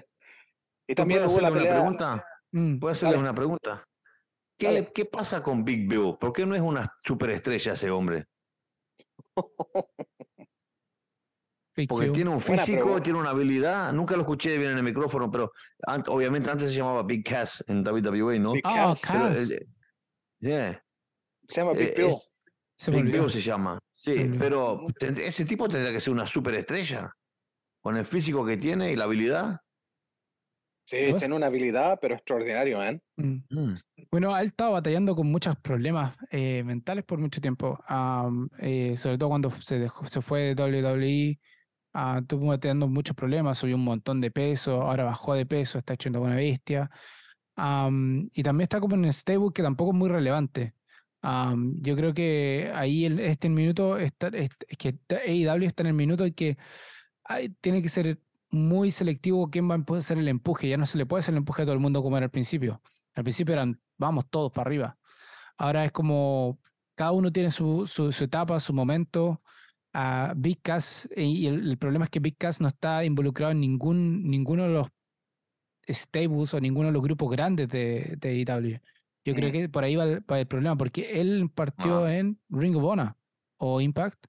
[0.88, 1.73] Y ¿Tú también hubo la hacerle una pelea.
[1.76, 2.26] pregunta?
[2.52, 3.23] Mm, ¿Puedo hacerle Dale.
[3.23, 3.84] una pregunta?
[4.58, 4.91] ¿Qué, Dale.
[4.93, 6.15] ¿Qué pasa con Big Bill?
[6.19, 8.26] ¿Por qué no es una superestrella ese hombre?
[11.88, 12.12] Porque Bill.
[12.13, 13.93] tiene un físico, tiene una habilidad.
[13.93, 15.52] Nunca lo escuché bien en el micrófono, pero
[15.86, 18.54] an- obviamente antes se llamaba Big Cass en WWE, ¿no?
[18.54, 19.45] Big Ah, Cass.
[19.47, 19.67] Pero, eh,
[20.39, 20.84] yeah,
[21.47, 22.08] Se llama Big eh, Bill.
[22.08, 22.34] es-
[22.80, 23.13] Se me Big.
[23.13, 23.78] Bill se llama.
[23.91, 27.12] Sí, pero ese tipo tendría que ser una superestrella.
[27.79, 29.60] Con el físico que tiene y la habilidad.
[30.90, 31.19] Sí, ¿Vos?
[31.19, 33.02] tiene una habilidad, pero extraordinario, man.
[33.17, 33.40] Mm.
[33.50, 33.73] Mm.
[34.10, 37.77] Bueno, él estaba batallando con muchos problemas eh, mentales por mucho tiempo.
[37.88, 41.40] Am, eh, sobre todo cuando se, dejó- se fue de WWE,
[41.94, 45.94] ah, tuvo batallando muchos problemas, subió un montón de peso, ahora bajó de peso, está
[45.96, 46.90] hecho una buena bestia.
[47.58, 50.73] Am, y también está como en un stable que tampoco es muy relevante.
[51.21, 55.88] Am, yo creo que ahí el, este minuto, está, es, es que AEW está en
[55.88, 56.58] el minuto en que
[57.25, 60.67] ay, tiene que ser muy selectivo quién va a hacer el empuje.
[60.69, 62.31] Ya no se le puede hacer el empuje a todo el mundo como era al
[62.31, 62.81] principio.
[63.15, 64.98] Al principio eran, vamos todos para arriba.
[65.58, 66.60] Ahora es como,
[66.95, 69.41] cada uno tiene su, su, su etapa, su momento.
[69.93, 73.60] a Big Cass, y el, el problema es que Big Cass no está involucrado en
[73.62, 74.87] ningún, ninguno de los
[75.89, 78.79] stables o ninguno de los grupos grandes de, de AEW.
[79.25, 82.15] Yo creo que por ahí va el, va el problema, porque él partió Ah.
[82.15, 83.15] en Ring of Honor
[83.58, 84.27] o Impact,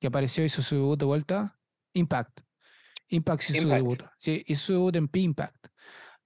[0.00, 1.58] que apareció, hizo su debut de vuelta,
[1.94, 2.40] Impact.
[3.14, 4.02] Impact hizo su debut.
[4.18, 5.66] Sí, hizo su debut en P-Impact.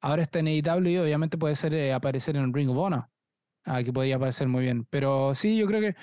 [0.00, 3.06] Ahora está en AEW y obviamente puede ser eh, aparecer en Ring of Honor.
[3.64, 4.86] ah, que podría aparecer muy bien.
[4.90, 5.94] Pero sí, yo creo que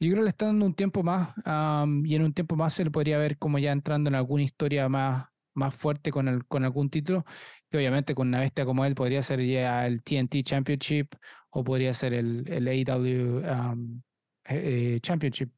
[0.00, 2.74] yo creo que le está dando un tiempo más am, y en un tiempo más
[2.74, 6.46] se le podría ver como ya entrando en alguna historia más, más fuerte con, el,
[6.46, 7.24] con algún título,
[7.70, 11.08] que obviamente con una bestia como él podría ser ya el TNT Championship
[11.50, 15.50] o podría ser el, el AEW eh, eh, Championship.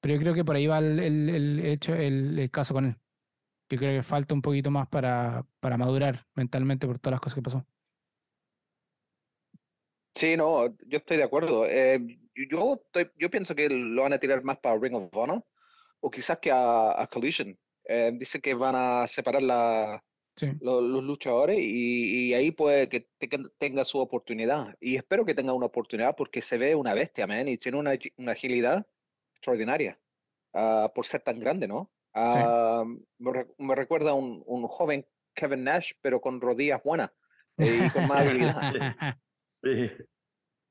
[0.00, 2.86] Pero yo creo que por ahí va el, el- el hecho, el, el caso con
[2.86, 2.96] él.
[3.68, 7.34] Yo creo que falta un poquito más para, para madurar mentalmente por todas las cosas
[7.36, 7.66] que pasó.
[10.14, 11.66] Sí, no, yo estoy de acuerdo.
[11.66, 12.00] Eh,
[12.50, 15.44] yo, estoy- yo pienso que lo van a tirar más para Ring of Honor
[16.00, 17.58] o quizás que a, a Collision.
[17.84, 20.02] Eh, dicen que van a separar la,
[20.36, 20.52] Sí.
[20.60, 24.74] los, luchadores y, y ahí puede que tenga, tenga su oportunidad.
[24.80, 27.92] Y espero que tenga una oportunidad porque se ve una bestia, man, y tiene una,
[28.18, 28.86] una agilidad
[29.34, 29.98] extraordinaria
[30.54, 31.90] ah, por ser tan grande, ¿no?
[32.18, 32.84] Ah,
[33.18, 37.10] me, re- me recuerda a un, un joven Kevin Nash, pero con rodillas buenas
[37.58, 39.16] eh, y con más habilidad.
[39.62, 39.90] Sí.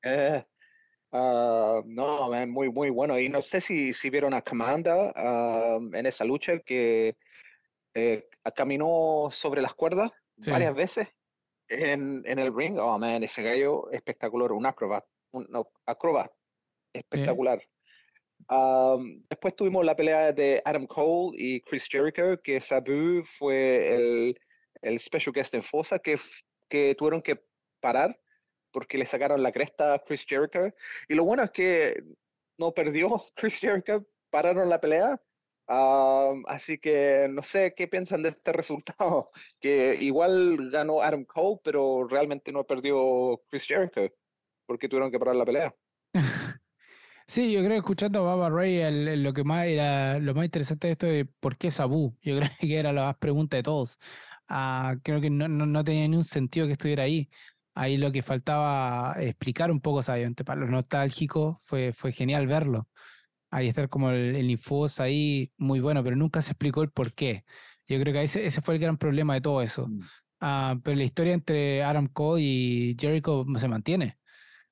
[0.04, 0.44] Eh,
[1.12, 3.20] ah, no, man, muy, muy bueno.
[3.20, 7.16] Y no sé si, si vieron a Comanda ah, en esa lucha que
[7.94, 10.52] eh, caminó sobre las cuerdas Sí.
[10.52, 11.08] varias veces
[11.70, 12.78] en, en el ring.
[12.80, 16.32] Oh, man, ese gallo espectacular, un acrobat, un no, acrobat
[16.94, 17.62] espectacular.
[18.48, 18.98] Ah,
[19.30, 24.40] después tuvimos la pelea de Adam Cole y Chris Jericho, que Sabu fue el,
[24.82, 26.18] el special guest en Fosa, que,
[26.70, 27.42] que tuvieron que
[27.80, 28.20] parar
[28.72, 30.60] porque le sacaron la cresta a Chris Jericho.
[31.08, 32.04] Y lo bueno es que
[32.58, 35.22] no perdió Chris Jericho, pararon la pelea.
[35.68, 39.30] Ah, así que no sé qué piensan de este resultado,
[39.62, 44.02] que igual ganó Adam Cole, pero realmente no perdió Chris Jericho,
[44.66, 45.76] porque tuvieron que parar la pelea.
[47.28, 50.36] Sí, yo creo que escuchando a Baba Ray, el- el- lo que más era lo
[50.36, 52.16] más interesante de esto de por qué Sabu.
[52.22, 53.98] Yo creo que era la más pregunta de todos.
[54.48, 57.30] Ah, creo que no, no, no tenía ni un sentido que estuviera ahí.
[57.74, 60.32] Ahí lo que faltaba explicar un poco, ¿sabes?
[60.46, 62.88] Para los nostálgicos fue, fue genial verlo.
[63.52, 67.14] Ahí estar como el, el Infos ahí, muy bueno, pero nunca se explicó el por
[67.14, 67.46] qué.
[67.88, 69.88] Yo creo que ese, ese fue el gran problema de todo eso.
[69.90, 70.02] Mm.
[70.42, 74.20] Ah, pero la historia entre Adam Cole y Jericho se mantiene.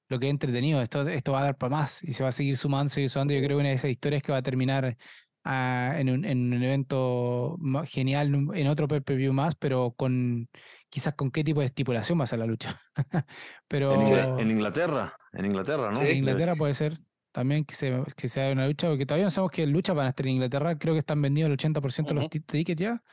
[0.09, 2.33] Lo que es entretenido, esto, esto va a dar para más y se va a
[2.33, 3.33] seguir sumando, seguir sumando.
[3.33, 4.97] Yo creo que una de esas historias que va a terminar
[5.45, 10.49] ah, en, un, en un evento genial, en otro pay-per-view más, pero con
[10.89, 12.79] quizás con qué tipo de estipulación va a ser la lucha.
[13.67, 15.99] pero En, Ingla- en Inglaterra, en Inglaterra, ¿no?
[16.01, 16.07] Sí.
[16.07, 16.99] en Inglaterra puede ser
[17.31, 20.09] también que, se, que sea una lucha, porque todavía no sabemos qué lucha van a
[20.09, 20.77] estar en Inglaterra.
[20.77, 22.29] Creo que están vendidos el 80% de los Ujú.
[22.29, 23.03] ti- tickets ya.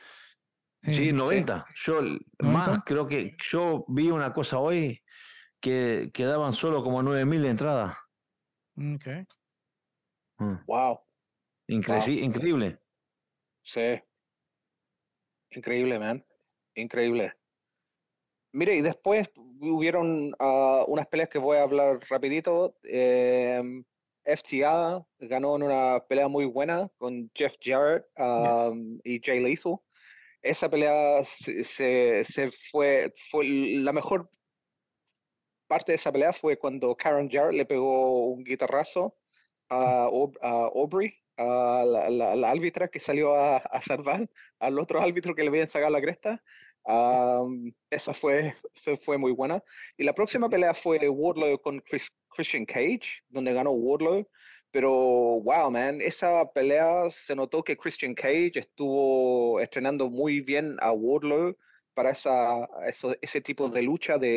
[0.83, 1.65] Eh, Sí, 90.
[1.75, 2.71] Yo l- 90.
[2.71, 5.01] más creo que yo vi una cosa hoy
[5.61, 7.95] que quedaban solo como 9000 entradas.
[8.77, 9.07] ok.
[10.39, 10.55] Mm.
[10.65, 10.99] Wow.
[11.69, 12.23] Incre- Wow.
[12.25, 12.79] Increíble.
[13.63, 14.01] Sí.
[15.51, 16.25] Increíble, man.
[16.75, 17.33] Increíble.
[18.53, 22.75] Mire, y después hubieron ah, unas peleas que voy a hablar rapidito.
[22.83, 23.83] Em,
[24.25, 29.77] FTA ganó en una pelea muy buena con Jeff Jarrett um, y Jay Lethal.
[30.41, 34.29] Esa pelea se, se- se fue, fue la mejor
[35.71, 39.15] parte de esa pelea fue cuando Karen Jarrett le pegó un guitarrazo
[39.69, 40.09] a,
[40.41, 45.33] a Aubrey, a la, la- la árbitra que salió a, a salvar al otro árbitro
[45.33, 46.43] que le habían sacado la cresta.
[46.83, 49.63] Am, esa fue, esa fue muy buena.
[49.97, 54.27] Y la próxima pelea fue Wardlow con Chris- Christian Cage, donde ganó Wardlow.
[54.71, 60.91] Pero, wow, man, esa pelea se notó que Christian Cage estuvo estrenando muy bien a
[60.91, 61.55] Wardlow
[61.93, 64.27] para esa, eso- ese tipo de lucha de,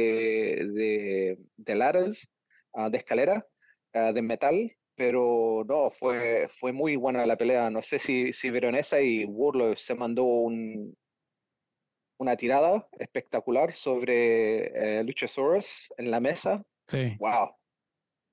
[0.75, 2.29] de, de ladders,
[2.75, 3.47] ah, de escalera,
[3.93, 4.73] ah, de metal.
[4.97, 7.69] Pero no, fue, fue muy buena la pelea.
[7.69, 10.97] No sé si, si vieron esa y Wardlow se mandó un,
[12.19, 16.63] una tirada espectacular sobre eh, Luchasaurus en la mesa.
[16.87, 17.17] Sí.
[17.19, 17.57] Wow.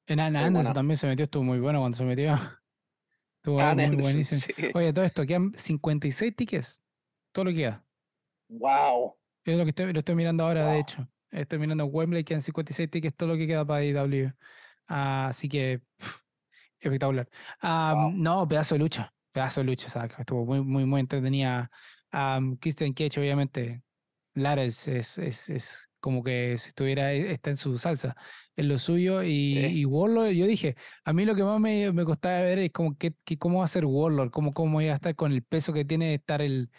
[0.08, 2.34] Enan Muy Anderson también se metió, estuvo muy bueno cuando se metió.
[3.38, 4.42] Estuvo muy Anderson, buenísimo.
[4.42, 4.54] sí.
[4.76, 6.84] Oye, todo esto, quedan 56 tickets.
[7.32, 7.84] Todo lo que queda.
[8.52, 9.18] Wow.
[9.46, 10.82] Es lo que estoy, lo estoy mirando ahora, de Wow.
[10.82, 11.08] hecho.
[11.32, 14.32] Estoy mirando Wembley, quedan 56 tickets, todo lo que queda para IW.
[14.88, 16.20] Ah, así que, pf,
[16.80, 17.30] espectacular.
[17.62, 18.12] Ah, Wow.
[18.16, 19.14] No, pedazo de lucha.
[19.32, 20.14] Pedazo de lucha, ¿sabes?
[20.20, 21.72] Estuvo muy, muy, muy entretenida.
[22.12, 23.84] Ah, Christian Cage, obviamente,
[24.34, 28.16] Lara es, es, es, es como que si estuviera, e- está en su salsa,
[28.56, 29.24] en lo suyo.
[29.24, 29.80] Y, Sí.
[29.82, 30.76] y Warlord, yo dije,
[31.06, 33.66] a mí lo que más me, me costaba ver es como que, que cómo va
[33.66, 36.42] a ser Warlord, cómo, cómo iba a estar con el peso que tiene de estar
[36.42, 36.72] el,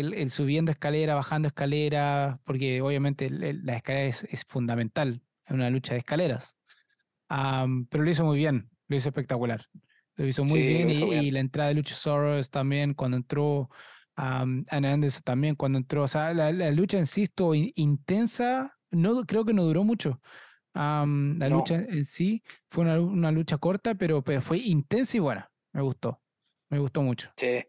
[0.00, 5.22] el, el subiendo escalera, bajando escalera, porque obviamente el- el- la escalera es, es fundamental
[5.46, 6.56] en una lucha de escaleras.
[7.28, 9.66] Pero lo hizo muy bien, lo hizo espectacular.
[10.16, 13.70] Lo hizo muy Sí, bien y, la entrada de Luchasaurus también cuando entró
[14.18, 16.02] Um, Anna Anderson también cuando entró.
[16.02, 20.20] O sea, la, lucha, insisto, intensa, no, creo que no duró mucho.
[20.74, 25.50] la lucha en sí fue una, lucha corta, pero, pero, fue intensa y buena.
[25.72, 26.20] Me gustó.
[26.70, 27.30] Me gustó mucho.
[27.36, 27.64] Sí.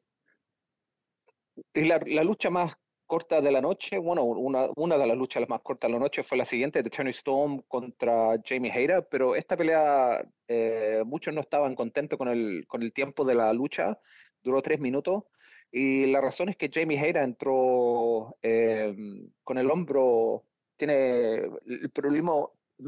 [1.74, 2.76] Y la, la lucha más
[3.14, 6.24] corta de la noche, bueno, una, una de las luchas más cortas de la noche
[6.24, 11.42] fue la siguiente de Tony Storm contra Jamie Hayter, pero esta pelea eh, muchos no
[11.42, 14.00] estaban contentos con el, con el tiempo de la lucha,
[14.42, 15.26] duró tres minutos
[15.72, 18.96] y la razón es que Jamie Hayter entró eh,
[19.44, 20.46] con el hombro,
[20.78, 21.36] tiene
[21.68, 22.34] el, problema,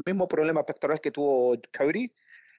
[0.04, 2.12] mismo problema pectoral que tuvo Cody,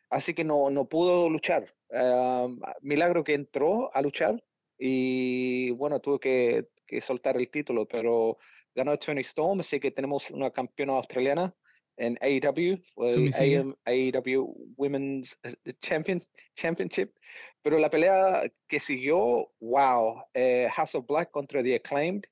[0.10, 1.74] así que no, no pudo luchar.
[1.90, 2.48] Eh,
[2.82, 4.42] milagro que entró a luchar
[4.78, 8.38] y bueno, tuvo que, que, soltar el título, pero
[8.76, 11.56] ganó Tony Storm, así que tenemos una campeona australiana
[11.98, 12.80] en AEW,
[13.86, 16.22] AEW Women's eh, Champion,
[16.56, 17.12] Championship.
[17.64, 22.26] Pero la pelea que siguió, wow, eh, House of Black contra The Acclaimed.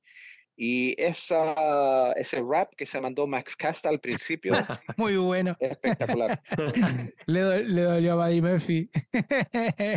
[0.58, 4.54] Y esa, ese rap que se mandó Max Casta al principio.
[4.98, 5.56] Muy bueno.
[5.60, 6.42] Espectacular.
[7.26, 8.90] le, le, dolió a Buddy Murphy.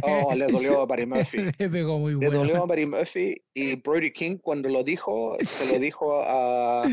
[0.03, 1.39] oh, le dolió a Buddy Murphy.
[1.59, 2.31] Le pegó muy bueno.
[2.31, 3.43] Le dolió a Buddy Murphy.
[3.55, 6.85] Y Brody King, cuando lo dijo, se lo dijo a,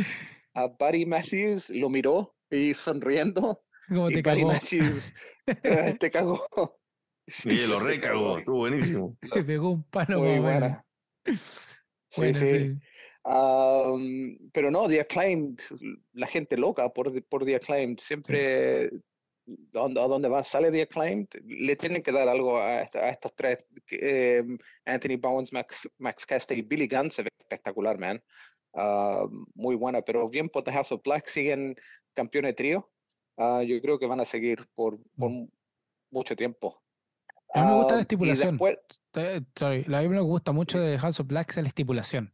[0.53, 3.63] a Buddy Matthews, lo miró y sonriendo.
[3.87, 4.47] Como te cagó.
[4.47, 5.13] Matthews,
[5.47, 6.45] eh, te cagó.
[7.27, 9.17] Sí, lo recagó, estuvo buenísimo.
[9.33, 10.85] Le pegó un palo muy buena.
[11.25, 12.79] Sí, sí.
[13.25, 15.59] Pero no, The Acclaimed,
[16.13, 18.91] la gente loca por, por The Acclaimed, siempre
[19.75, 23.65] a donde va, sale The Acclaimed, le tienen que dar algo a, estos tres.
[23.89, 28.21] Em, Anthony Bowens, Max, Max y Billy Gunn se ve espectacular, man.
[29.55, 31.75] muy buena, pero bien por The House of Black siguen
[32.13, 32.91] campeones de trío.
[33.37, 35.49] Ah, yo creo que van a seguir por, por mm.
[36.11, 36.81] mucho tiempo.
[37.53, 38.59] A mí me gusta la estipulación.
[39.55, 42.33] sorry, a mí me gusta mucho de House of Black es la estipulación.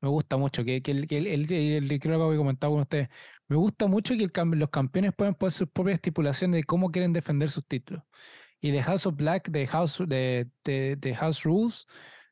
[0.00, 3.08] Me gusta mucho que, que, el, que el, creo que había comentado con ustedes.
[3.48, 7.50] Me gusta mucho que los campeones puedan poner su propia estipulación de cómo quieren defender
[7.50, 8.04] sus títulos.
[8.60, 11.86] Y de House of Black, de House, de, de, House Rules,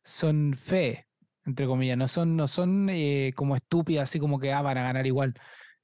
[0.05, 1.09] son fe,
[1.45, 1.97] entre comillas.
[1.99, 5.35] No son, no son eh, como estúpidas, así como que ah, van a ganar igual.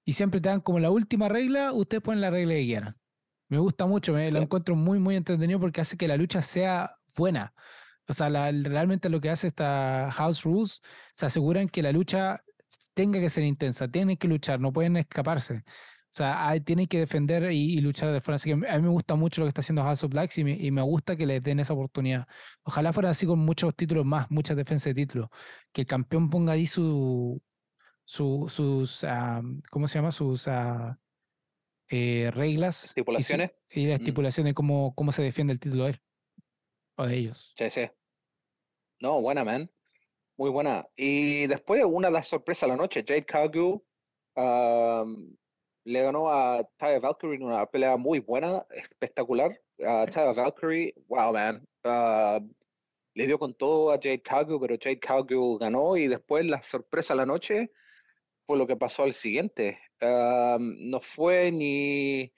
[0.05, 2.97] Y siempre te dan como la última regla, ustedes ponen la regla que quieran.
[3.49, 6.97] Me gusta mucho, me lo encuentro muy, muy entretenido porque hace que la lucha sea
[7.17, 7.55] buena.
[8.09, 10.83] O sea, realmente lo que hace esta House Rules,
[11.13, 12.43] se aseguran que la lucha
[12.95, 15.63] tenga que ser intensa, tienen que luchar, no pueden escaparse.
[16.13, 18.37] O sea, hay, tienen que defender y, luchar de forma.
[18.37, 20.45] Así que a mí me gusta mucho lo que está haciendo House of Blacks y
[20.45, 22.27] me, y me gusta que les den esa oportunidad.
[22.65, 25.31] Ojalá fuera así con muchos títulos más, muchas defensas de títulos.
[25.73, 27.41] Que el campeón ponga ahí su,
[28.05, 29.07] su sus,
[29.71, 30.13] ¿cómo se llama?
[30.13, 30.95] Sus uh,
[31.89, 32.89] eh, reglas.
[32.89, 33.53] Estipulaciones.
[33.71, 36.03] Y, la estipulación de cómo, cómo se defiende el título de él.
[36.97, 37.53] O de ellos.
[37.57, 37.91] Sí, sí.
[39.01, 39.71] No, buena, man.
[40.37, 40.87] Muy buena.
[40.97, 43.81] Y después una de las sorpresas de la noche, Jade Cargill
[45.85, 49.59] le ganó a Taya Valkyrie en una pelea muy buena, espectacular.
[49.79, 51.67] Uh, Valkyrie, wow, man.
[53.15, 57.15] le dio con todo a Jade Cargill, pero Jade Cargill ganó y después la sorpresa
[57.15, 57.71] de la noche
[58.47, 59.79] fue lo que pasó al siguiente.
[60.01, 62.33] no fue ni,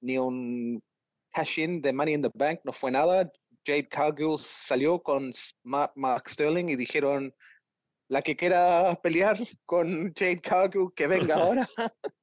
[0.00, 0.82] ni un
[1.32, 3.30] cash-in de Money in the Bank, no fue nada.
[3.64, 5.32] Jade Cargill salió con
[5.64, 7.34] Mark Sterling y dijeron,
[8.08, 11.68] la que quiera pelear con Jade Cargill, que venga ahora.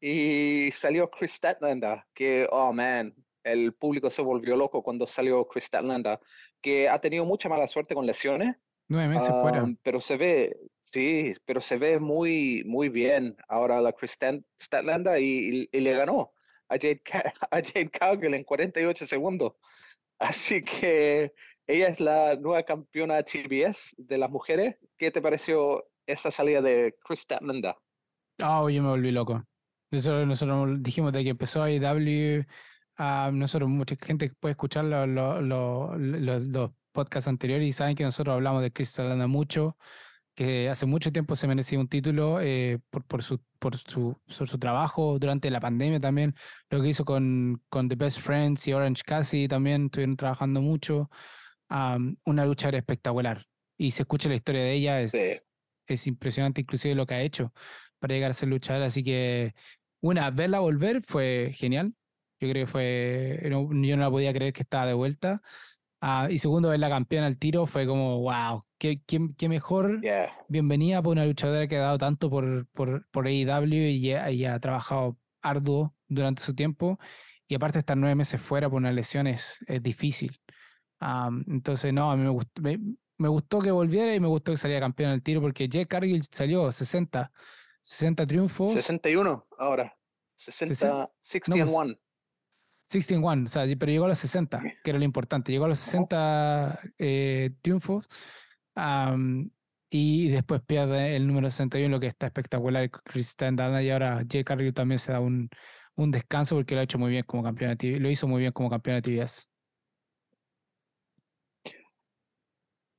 [0.00, 3.14] y salió Chris Statlander, que, oh man,
[3.44, 6.20] el público se volvió loco cuando salió Chris Statlander,
[6.60, 8.56] que ha tenido mucha mala suerte con lesiones.
[8.88, 9.64] Nueve meses fuera.
[9.82, 10.56] Pero se ve,
[10.90, 16.32] Sí, pero se ve muy, muy bien ahora la Kristen Statlander y, le ganó
[16.70, 17.02] a Jade,
[17.50, 19.52] a Jade en 48 segundos.
[20.18, 21.34] Así que
[21.66, 24.76] ella es la nueva campeona TBS de las mujeres.
[24.96, 27.74] ¿Qué te pareció esa salida de Chris Statlander?
[28.42, 29.44] Oh, yo me volví loco.
[29.90, 32.44] Nosotros, nosotros dijimos de que empezó AEW,
[32.98, 38.72] uh, nosotros mucha gente puede escuchar los podcasts anteriores y saben que nosotros hablamos de
[38.72, 39.76] Chris Statlander mucho
[40.40, 44.58] que hace mucho tiempo se merecía un título eh, por, por, su, por, su, su
[44.58, 46.34] trabajo durante la pandemia también,
[46.70, 51.10] lo que hizo con, con The Best Friends y Orange Cassidy también estuvieron trabajando mucho.
[52.24, 53.44] una lucha espectacular
[53.76, 55.44] y se escucha la historia de ella, es,
[55.86, 57.52] es impresionante inclusive lo que ha hecho
[57.98, 59.54] para llegar a ser luchadora, así que
[60.00, 61.92] una, verla volver fue genial.
[62.40, 65.42] Yo creo que fue, yo no la podía creer que estaba de vuelta.
[66.00, 70.00] Ah, y segundo, ver la campeona al tiro fue como, wow, qué, qué, mejor
[70.48, 74.58] bienvenida por una luchadora que ha dado tanto por, por, por AEW y, y, ha
[74.60, 76.98] trabajado arduo durante su tiempo.
[77.46, 80.40] Y aparte estar nueve meses fuera por una lesión es, es difícil.
[81.46, 82.78] entonces, no, a mí me, gustó, me,
[83.18, 86.22] me gustó que volviera y me gustó que saliera campeón al tiro porque Jake Cargill
[86.30, 87.30] salió 60,
[87.82, 88.72] 60 triunfos.
[88.72, 89.94] 61 ahora.
[90.36, 91.98] 60, 60 and 1.
[92.90, 95.52] 60 and 1, o sea, pero llegó a los 60, que era lo importante.
[95.52, 98.08] Llegó a los 60 eh, triunfos
[99.88, 102.90] y después pierde el número 61, lo que está espectacular.
[102.90, 105.48] Chris Standard y ahora Jake Cargill también se da un,
[105.94, 108.52] un descanso porque lo ha hecho muy bien como campeón de lo hizo muy bien
[108.52, 109.49] como campeón de TBS.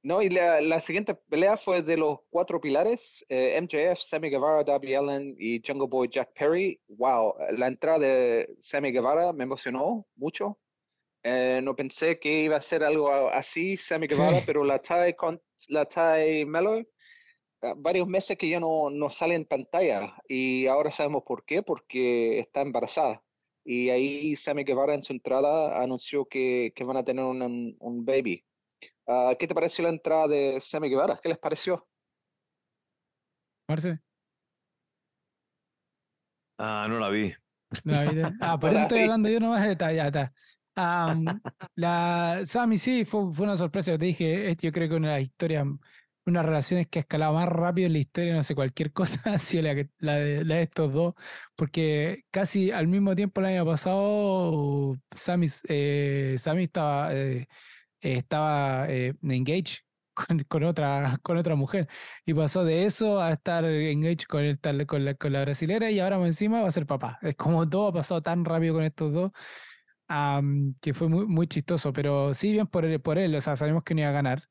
[0.04, 4.95] No, y la, siguiente pelea fue de los cuatro pilares, eh, MJF, Sammy Guevara, Darby
[4.95, 6.82] Allen y Jungle Boy Jack Perry.
[6.88, 10.58] Wow, la entrada de Sammy Guevara me emocionó mucho.
[11.24, 15.39] Eh, no pensé que iba a ser algo así, Sammy Guevara, pero la Tai, con,
[15.70, 16.82] la tai Melo,
[17.62, 21.62] ah, varios meses que ya no, no sale en pantalla y ahora sabemos por qué,
[21.62, 23.24] porque está embarazada.
[23.64, 28.06] Y ahí Sammy Guevara en su entrada anunció que, que van a tener un, un
[28.06, 28.43] baby.
[29.14, 31.20] Ah, ¿Qué te pareció la entrada de Sammy Guevara?
[31.22, 31.86] ¿Qué les pareció?
[33.68, 33.99] Marce.
[36.57, 37.34] Ah, no la vi.
[38.39, 40.32] ah, por eso estoy hablando yo nomás de detalle.
[41.76, 43.91] la Sammy sí, fue, una sorpresa.
[43.91, 45.68] Yo te dije, yo creo que una de las historias,
[46.26, 49.39] una relación que ha escalado más rápido en la historia, no sé, cualquier cosa, ha
[49.39, 51.16] sido la, la, de, estos dos,
[51.57, 57.14] porque casi al mismo tiempo el año pasado, Sammy, eh, Sammy estaba.
[57.14, 57.49] Eh,
[58.02, 59.80] estaba eh, engaged
[60.47, 61.88] con, otra, con otra mujer.
[62.26, 65.99] Y pasó de eso a estar engaged con, el, con, la, con la brasilera y
[65.99, 67.20] ahora encima va a ser papá.
[67.22, 69.32] Es como todo ha pasado tan rápido con estos dos
[70.82, 71.93] que fue muy, muy chistoso.
[71.93, 74.43] Pero sí, bien por él, por él, o sea, sabemos que no iba a ganar.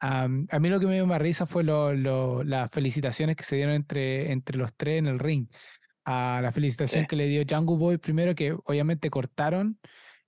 [0.00, 3.56] a mí lo que me dio más risa fue lo, lo, las felicitaciones que se
[3.56, 5.48] dieron entre, entre los tres en el ring.
[6.04, 9.78] a la felicitación que le dio Django Boy primero, que obviamente cortaron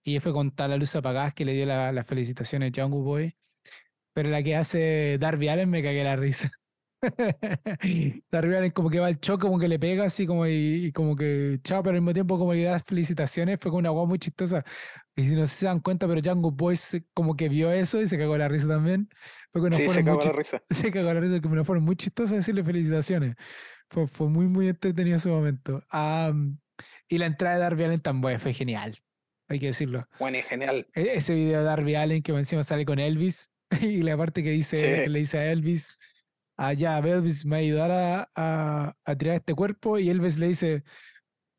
[0.05, 3.01] y fue con tal la luz apagada que le dio las la felicitaciones a Jungle
[3.01, 3.37] Boy.
[4.13, 6.51] Pero la que hace Darby Allen me cagué la risa.
[8.31, 11.17] Darby Allen como que va al choque, como que le pega así como y, como
[11.17, 14.19] que chao, pero al mismo tiempo como le da felicitaciones, fue como una guapa muy
[14.19, 14.65] chistosa.
[15.17, 16.77] Y si no se dan cuenta, pero Jungle Boy
[17.15, 19.09] como que vio eso y se cagó la risa también.
[19.53, 20.63] Fue sí, se cagó la risa.
[20.71, 23.37] Se cagó la risa, que me fueron muy chistosas decirle felicitaciones.
[23.89, 25.83] Fue, fue muy, muy entretenido ese momento.
[27.09, 29.04] y la entrada de Darby Allen también fue genial
[29.55, 30.07] hay que decirlo.
[30.19, 30.87] Bueno, y genial.
[30.95, 33.51] E-, ese video de Darby Allen que encima sale con Elvis
[33.81, 35.97] y la parte que dice, le dice a Elvis,
[36.57, 40.85] allá, ah, Elvis me ayudará a, a, tirar este cuerpo y Elvis le dice,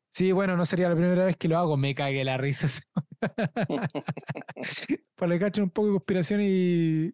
[0.06, 2.68] sí, bueno, no sería la primera vez que lo hago, me cague la risa.
[5.16, 7.10] Para le cachan un poco de conspiración y,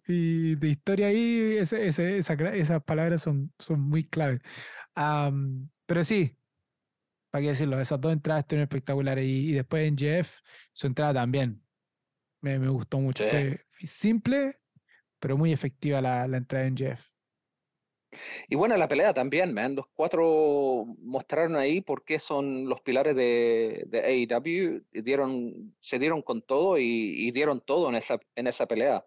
[0.56, 4.40] de historia ahí, ese, ese, esas palabras son, son muy clave.
[5.86, 6.36] pero sí,
[7.32, 9.24] para qué decirlo, esas dos entradas estuvieron espectaculares.
[9.26, 11.62] Y, después en Jeff, su entrada también
[12.42, 13.24] me, me gustó mucho.
[13.24, 14.56] Fue simple,
[15.18, 17.00] pero muy efectiva la, la, entrada en Jeff.
[18.50, 19.74] Y bueno, la pelea también, man.
[19.74, 24.84] Los cuatro mostraron ahí por qué son los pilares de, de AEW.
[25.02, 29.06] Dieron, se dieron con todo y, y, dieron todo en esa, en esa pelea.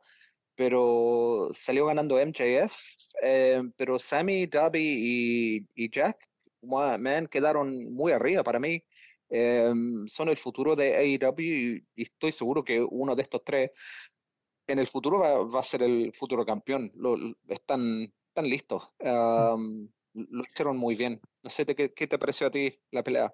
[0.55, 2.76] Pero salió ganando MJF,
[3.21, 6.28] eh, pero Sammy, Darby y, y Jack
[6.66, 8.84] man, quedaron muy arriba para mí.
[9.30, 13.72] Em, son el futuro de AEW y, estoy seguro que uno de estos tres
[14.68, 16.91] en el futuro va, a ser el futuro campeón.
[16.95, 18.89] Lo, están, están listos.
[18.99, 21.20] Em, lo hicieron muy bien.
[21.43, 23.34] No sé qué, qué te pareció a ti la pelea.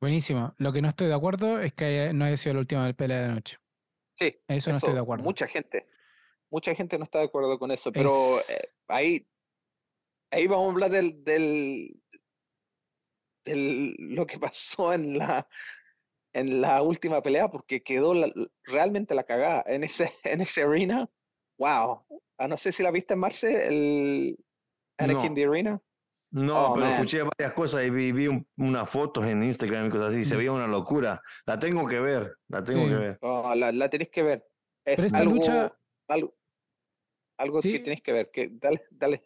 [0.00, 0.52] Buenísimo.
[0.58, 3.28] Lo que no estoy de acuerdo es que no haya sido la última pelea de
[3.28, 3.58] la noche.
[4.18, 4.36] Sí.
[4.48, 5.24] Eso, no estoy de acuerdo.
[5.24, 5.86] Mucha gente.
[6.50, 8.10] Mucha gente no está de acuerdo con eso, pero
[8.40, 9.26] eh, ahí,
[10.30, 12.01] ahí vamos a hablar del, del,
[13.44, 15.48] lo que pasó en la,
[16.32, 18.14] en la última pelea porque quedó
[18.64, 21.08] realmente la cagada en ese, en ese arena.
[21.58, 22.04] Wow.
[22.38, 24.38] Ah, no sé si la viste en Marce, el
[24.98, 25.50] Anakin no.
[25.50, 25.82] Arena.
[26.32, 30.12] No, oh, pero escuché varias cosas y vi, vi unas fotos en Instagram y cosas
[30.12, 30.24] así.
[30.24, 31.20] Se veía una locura.
[31.44, 33.18] La tengo que ver, la tengo que ver.
[33.20, 34.48] Oh, la, la tenés que ver.
[34.84, 35.76] Es algo, lucha...
[36.08, 36.34] algo,
[37.38, 38.30] algo que tenés que ver.
[38.30, 39.22] Que, dale, dale.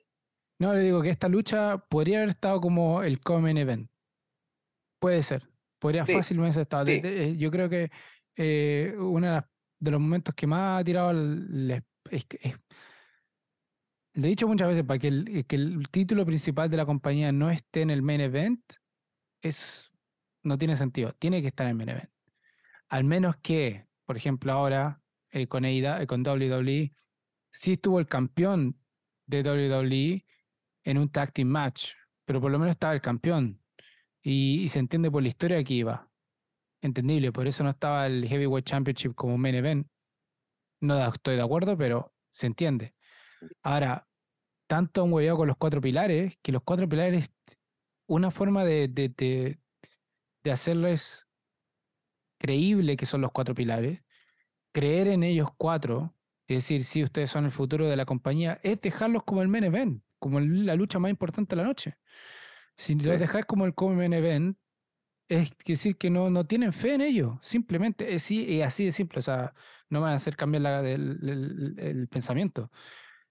[0.58, 3.88] No, le digo que esta lucha podría haber estado como el Common Event.
[4.99, 5.49] Puede ser.
[5.78, 6.88] Podría fácilmente estar.
[6.88, 7.90] Eh, yo creo que
[8.36, 9.44] eh, uno
[9.78, 12.26] de los momentos que más ha tirado el, es,
[14.14, 17.32] le he dicho muchas veces, para que el, que el título principal de la compañía
[17.32, 18.61] no esté en el main event,
[19.42, 19.90] es,
[20.42, 21.12] no tiene sentido.
[21.12, 22.11] Tiene que estar en el main event.
[22.88, 26.92] Al menos que, por ejemplo, ahora eh, con, EIDA, con WWE,
[27.51, 28.78] sí estuvo el campeón
[29.26, 30.24] de WWE
[30.84, 31.92] en un tag team match,
[32.24, 33.61] pero por lo menos estaba el campeón.
[34.28, 36.10] Y, se entiende por la historia que iba.
[36.82, 39.86] Entendible, por eso no estaba el Heavyweight Championship como main event.
[40.80, 42.96] No estoy de acuerdo, pero se entiende.
[43.62, 44.08] Ahora,
[44.66, 47.32] tanto un hueveado con los cuatro pilares, que los cuatro pilares,
[48.08, 49.60] una forma de, de, de,
[50.42, 51.28] de hacerles
[52.36, 54.02] creíble que son los cuatro pilares,
[54.72, 56.16] creer en ellos cuatro,
[56.48, 59.62] es decir, si ustedes son el futuro de la compañía, es dejarlos como el main
[59.62, 61.96] event, como la lucha más importante de la noche.
[62.76, 64.58] Si los dejáis como el main event,
[65.28, 68.30] es decir que no, no tienen fe en ellos, simplemente es,
[68.64, 69.54] así de simple, o sea,
[69.88, 72.70] no van a hacer cambiar la, el, pensamiento.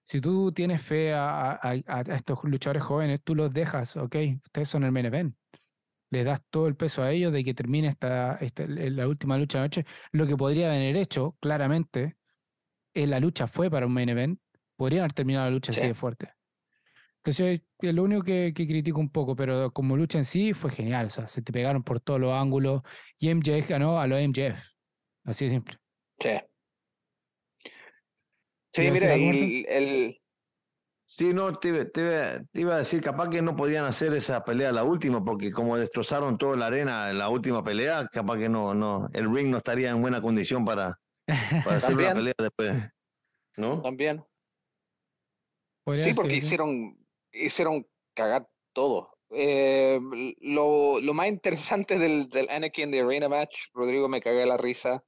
[0.02, 4.68] Si tú tienes fe a, a, a, estos luchadores jóvenes, tú los dejas, ok, ustedes
[4.68, 5.36] son el main event
[6.10, 9.64] le das todo el peso a ellos de que termine esta, la última lucha de
[9.64, 9.86] noche.
[10.12, 12.16] Lo que podría haber hecho, claramente,
[12.94, 14.40] es la lucha fue para un main event.
[14.76, 16.35] Podrían haber terminado la lucha así de fuerte.
[17.26, 21.06] Entonces, es lo único que, critico un poco, pero como lucha en sí fue genial.
[21.06, 22.82] O sea, se te pegaron por todos los ángulos
[23.18, 24.62] y MJF ganó a los MJF.
[25.24, 25.76] Así de simple.
[26.20, 26.30] Sí.
[28.72, 30.20] Sí, mira, el,
[31.04, 31.90] Sí, no, te,
[32.54, 36.38] iba a decir, capaz que no podían hacer esa pelea la última, porque como destrozaron
[36.38, 39.90] toda la arena en la última pelea, capaz que no, no, el ring no estaría
[39.90, 41.00] en buena condición para,
[41.64, 42.72] para hacer una pelea después.
[43.56, 43.82] ¿No?
[43.82, 44.24] También.
[46.00, 46.96] Sí, porque hicieron,
[47.44, 49.10] hicieron cagar todo.
[49.30, 49.98] Eh,
[50.40, 55.04] lo, lo, más interesante del, del Anakin de Arena Match, Rodrigo me cagué la risa,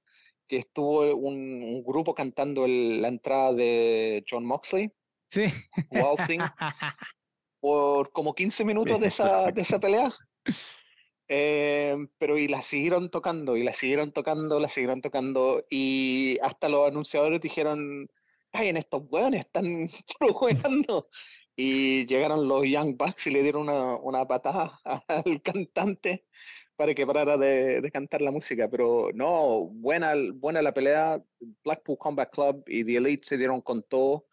[0.48, 4.92] que estuvo un, un grupo cantando la entrada de John Moxley
[5.28, 5.44] Sí.
[5.90, 6.40] Waltzing
[7.60, 10.10] por como 15 minutos de esa, de esa pelea.
[11.28, 16.70] Eh, pero y la siguieron tocando, y la siguieron tocando, la siguieron tocando, y hasta
[16.70, 18.08] los anunciadores dijeron,
[18.52, 19.64] ay, en estos hueones están
[20.32, 21.10] jugando.
[21.60, 26.24] Y llegaron los Young Bucks y le dieron una, una patada al cantante
[26.76, 28.68] para que parara de, de, cantar la música.
[28.70, 31.20] Pero no, buena, buena la pelea.
[31.64, 34.28] Blackpool Combat Club y The Elite se dieron con todo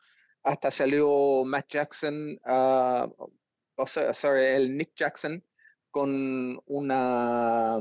[0.45, 3.11] hasta salió Matt Jackson, uh,
[3.75, 5.43] o sea, sorry, el Nick Jackson,
[5.89, 7.77] con una,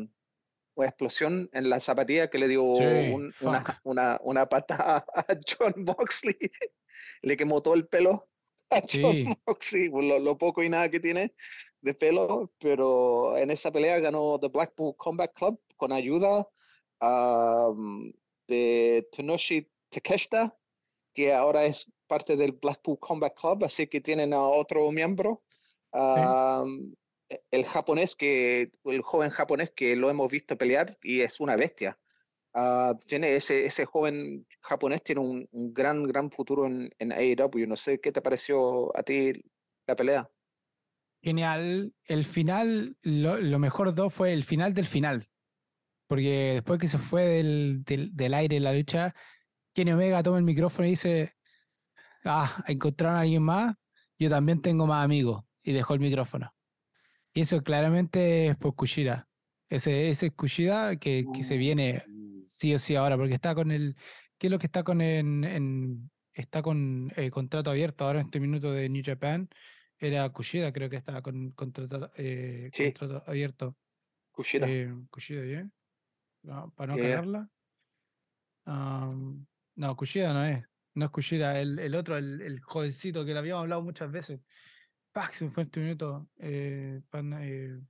[0.75, 6.39] una, explosión en la zapatilla que le dio una, una, una, pata a John Moxley.
[7.21, 8.29] le quemó todo el pelo
[8.93, 11.35] John Moxley, lo, lo, poco y nada que tiene
[11.81, 16.49] de pelo, pero en esa pelea ganó The Blackpool Combat Club con ayuda
[17.01, 18.13] um,
[18.49, 20.57] de Tonoshi Takeshita,
[21.15, 25.43] que ahora es parte del Blackpool Combat Club, así que tienen a otro miembro,
[27.51, 31.99] el japonés que, el joven japonés que lo hemos visto pelear y es una bestia.
[32.57, 37.67] Ah, tiene ese, ese joven japonés tiene un, gran, gran futuro en, en AEW.
[37.67, 39.33] No sé qué te pareció a ti
[39.89, 40.31] la pelea.
[41.21, 41.93] Genial.
[42.05, 45.29] El final, lo, lo mejor dos fue el final del final.
[46.07, 49.15] Porque después que se fue del, del, del aire la lucha,
[49.73, 51.35] Kenny Omega toma el micrófono y dice,
[52.25, 53.75] ah, encontraron a alguien más,
[54.17, 55.43] yo también tengo más amigos.
[55.61, 56.55] Y dejó el micrófono.
[57.33, 59.29] Y eso claramente es por Kushida.
[59.69, 62.24] Ese, ese Kushida que, que se viene mm.
[62.47, 63.97] Sí o sí ahora, porque está con el.
[64.39, 68.41] ¿Qué es lo que está con en, está con eh, contrato abierto ahora en este
[68.41, 69.49] minuto de New Japan?
[69.99, 73.77] Era Kushida, creo que estaba con contrato, eh, contrato abierto.
[74.33, 74.69] Kushida.
[74.69, 75.73] Eh, Kushida, ¿bien?
[76.75, 77.49] para no yeah.
[79.77, 80.65] no, Kushida no es.
[80.95, 84.41] No es el, el otro, el, el, jovencito que le habíamos hablado muchas veces.
[85.13, 86.29] Pax, un fuerte minuto.
[86.39, 87.81] Eh, eh,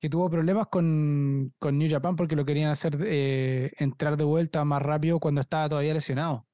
[0.00, 4.64] que tuvo problemas con, con, New Japan porque lo querían hacer eh, entrar de vuelta
[4.64, 6.46] más rápido cuando estaba todavía lesionado.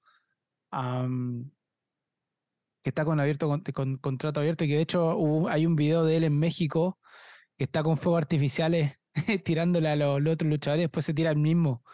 [2.83, 6.17] que está con abierto con, contrato abierto y que de hecho hay un video de
[6.19, 6.99] él en México
[7.57, 9.01] que está con fuegos artificiales
[9.45, 11.85] tirándole a los, otros luchadores después se tira el mismo.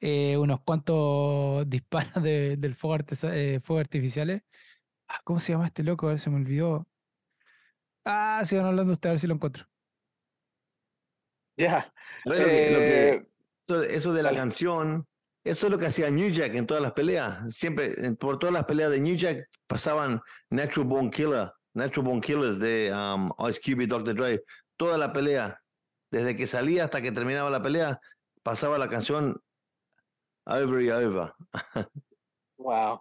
[0.00, 4.42] Eh, unos cuantos disparos de, del fuego, eh, fuego artificiales.
[5.08, 6.06] Ah, ¿Cómo se llama este loco?
[6.06, 6.86] A ver, se me olvidó.
[8.04, 9.66] Ah, sigan hablando ustedes, a ver si lo encuentro.
[11.58, 11.92] Ya.
[12.30, 13.26] Eh,
[13.88, 15.06] eso, de la canción,
[15.42, 17.54] eso es lo que hacía New Jack en todas las peleas.
[17.54, 22.58] Siempre, por todas las peleas de New Jack pasaban Natural Bone Killer, Natural Bone Killers
[22.58, 24.14] de um, Ice Cube y Dr.
[24.14, 24.44] Dre.
[24.76, 25.60] Toda la pelea,
[26.10, 28.00] desde que salía hasta que terminaba la pelea,
[28.42, 29.40] pasaba la canción
[30.44, 31.32] over y over.
[32.58, 33.00] wow.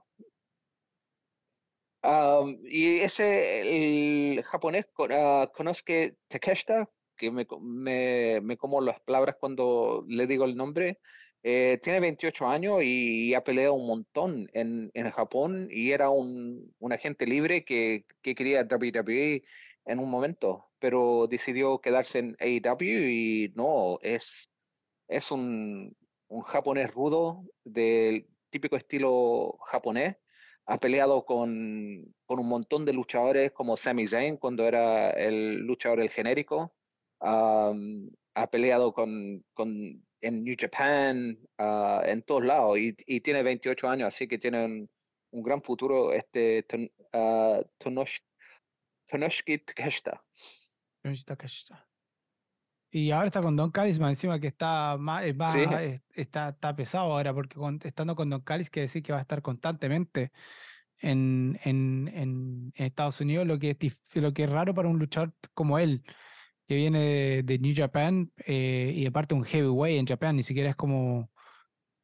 [2.04, 5.92] Um, y ese, el japonés, uh, conozco
[6.28, 11.00] Takeshita, que me, me, me, como las palabras cuando le digo el nombre,
[11.44, 16.74] eh, tiene 28 años y ha peleado un montón en, en Japón y era un,
[16.80, 19.44] un agente libre que, que, quería WWE
[19.86, 24.50] en un momento, pero decidió quedarse en AEW y no, es,
[25.08, 25.96] es un,
[26.30, 30.18] un japonés rudo del típico estilo japonés,
[30.66, 36.00] ha peleado con, con, un montón de luchadores como Sami Zayn cuando era el luchador
[36.00, 36.74] el genérico.
[37.26, 39.70] Ha peleado con, con,
[40.22, 44.66] en New Japan, uh, en todos lados, y, y, tiene 28 años, así que tiene
[44.66, 44.90] un,
[45.32, 46.66] un gran futuro este
[47.14, 50.24] uh, Tonoshki Takeshita.
[52.92, 57.60] Y ahora está con Don Callis, encima que está más, está, está pesado ahora, porque
[57.84, 60.32] estando con Don Callis quiere decir que va a estar constantemente
[61.00, 65.34] en, en, en, Estados Unidos, lo que, es, lo que es raro para un luchador
[65.54, 66.06] como él,
[66.66, 70.76] que viene de, New Japan eh, y aparte un heavyweight en Japan, ni siquiera es
[70.76, 71.32] como,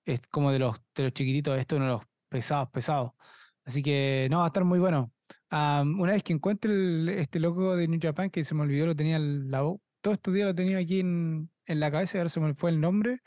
[0.05, 3.11] es como de los, de los chiquititos, esto es uno de los pesados, pesados.
[3.65, 5.13] Así que no, va a estar muy bueno.
[5.51, 9.19] una vez que encuentre este loco de New Japan, que se me olvidó, lo tenía
[9.19, 9.61] la,
[10.01, 12.71] todos estos días lo tenía aquí en, en la cabeza y ahora se me fue
[12.71, 13.21] el nombre.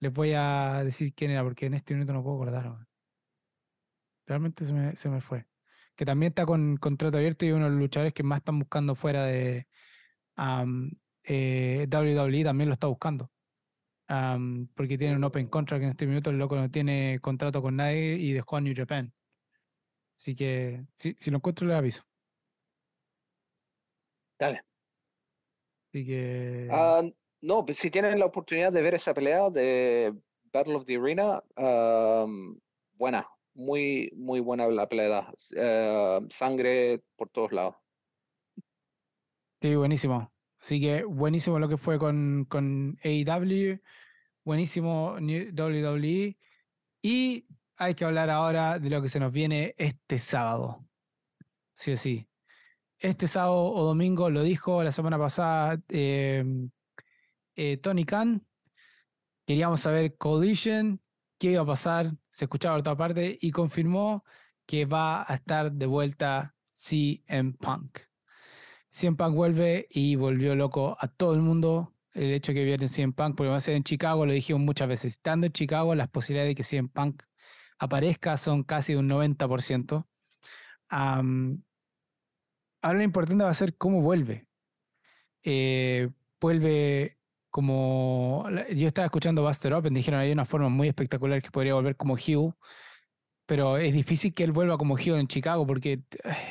[0.00, 2.86] Les voy a decir quién era, porque en este minuto no puedo acordar.
[4.26, 5.46] Realmente se me, se me fue.
[5.96, 8.94] Que también está con contrato abierto y uno de los luchadores que más están buscando
[8.94, 9.68] fuera de
[11.24, 13.30] eh, WWE también lo está buscando.
[14.74, 18.14] porque tiene un open contract en este minuto, el loco no tiene contrato con nadie
[18.14, 19.12] y dejó a New Japan.
[20.16, 22.02] Así que si, si lo encuentro le aviso.
[24.38, 24.62] Dale.
[25.88, 26.68] Así que...
[26.70, 27.02] Ah,
[27.42, 30.14] no, pues si tienen la oportunidad de ver esa pelea de
[30.52, 31.42] Battle of the Arena,
[32.94, 35.32] buena, muy, muy buena la pelea.
[35.54, 37.76] Eh, sangre por todos lados.
[39.62, 40.32] Sí, buenísimo.
[40.60, 43.80] Así que buenísimo lo que fue con, con AEW,
[44.44, 46.36] buenísimo WWE.
[47.00, 47.46] Y
[47.76, 50.86] hay que hablar ahora de lo que se nos viene este sábado.
[51.74, 52.28] Sí o sí
[53.02, 56.70] este sábado o domingo lo dijo la semana pasada em,
[57.56, 58.46] eh, Tony Khan.
[59.44, 61.00] Queríamos saber Collision,
[61.38, 64.24] qué iba a pasar, se escuchaba por otra parte y confirmó
[64.66, 67.98] que va a estar de vuelta CM Punk.
[68.92, 72.88] CM Punk vuelve y volvió loco a todo el mundo el hecho de que viene
[72.88, 75.94] CM Punk, porque va a ser en Chicago, lo dijimos muchas veces, estando en Chicago
[75.94, 77.22] las posibilidades de que CM Punk
[77.78, 80.06] aparezca son casi un 90%.
[80.90, 84.46] Ahora lo importante va a ser cómo vuelve.
[85.42, 87.18] Eh, vuelve
[87.48, 88.46] como.
[88.74, 92.14] Yo estaba escuchando Buster Open, dijeron hay una forma muy espectacular que podría volver como
[92.14, 92.54] Hugh,
[93.46, 96.02] pero es difícil que él vuelva como Hugh en Chicago porque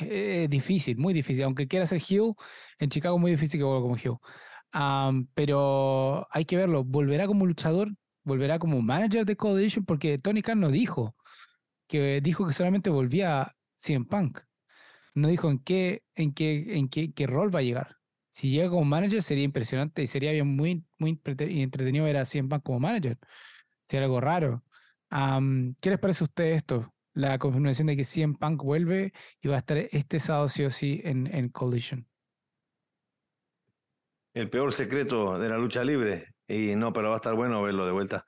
[0.02, 1.44] eh, es difícil, muy difícil.
[1.44, 2.36] Aunque quiera ser Hugh,
[2.78, 4.20] en Chicago es muy difícil que vuelva como Hugh.
[5.34, 6.84] pero hay que verlo.
[6.84, 7.90] ¿Volverá como luchador?
[8.24, 9.84] ¿Volverá como manager de Collision?
[9.84, 11.16] Porque Tony Khan no dijo.
[11.88, 14.40] Que dijo que solamente volvía CM Punk
[15.14, 17.96] no dijo en qué, en qué, en qué, qué rol va a llegar.
[18.28, 22.48] Si llega como manager sería impresionante y sería bien muy, muy entretenido ver a CM
[22.48, 23.18] Punk como manager.
[23.82, 24.64] Sería algo raro.
[25.80, 26.92] ¿Qué les parece a ustedes esto?
[27.14, 30.70] La confirmación de que CM Punk vuelve y va a estar este sábado sí o
[30.70, 32.08] sí en, en Collision.
[34.32, 36.28] El peor secreto de la lucha libre.
[36.48, 38.24] Y no, pero va a estar bueno verlo de vuelta.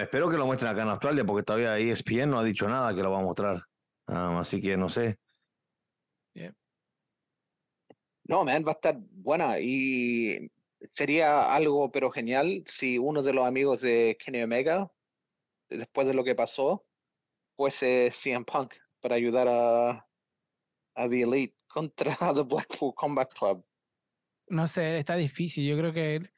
[0.00, 3.02] espero que lo muestren acá en Australia porque todavía ESPN no ha dicho nada que
[3.02, 3.62] lo va a mostrar.
[4.06, 5.18] así que no sé.
[8.24, 10.50] No, man, va a estar buena y
[10.92, 14.90] sería algo pero genial si uno de los amigos de Kenny Omega,
[15.68, 16.86] después de lo que pasó,
[17.56, 20.06] fuese CM Punk para ayudar a,
[20.94, 23.64] a The Elite contra The Blackpool Combat Club.
[24.48, 25.68] No sé, está difícil.
[25.68, 26.30] Yo creo que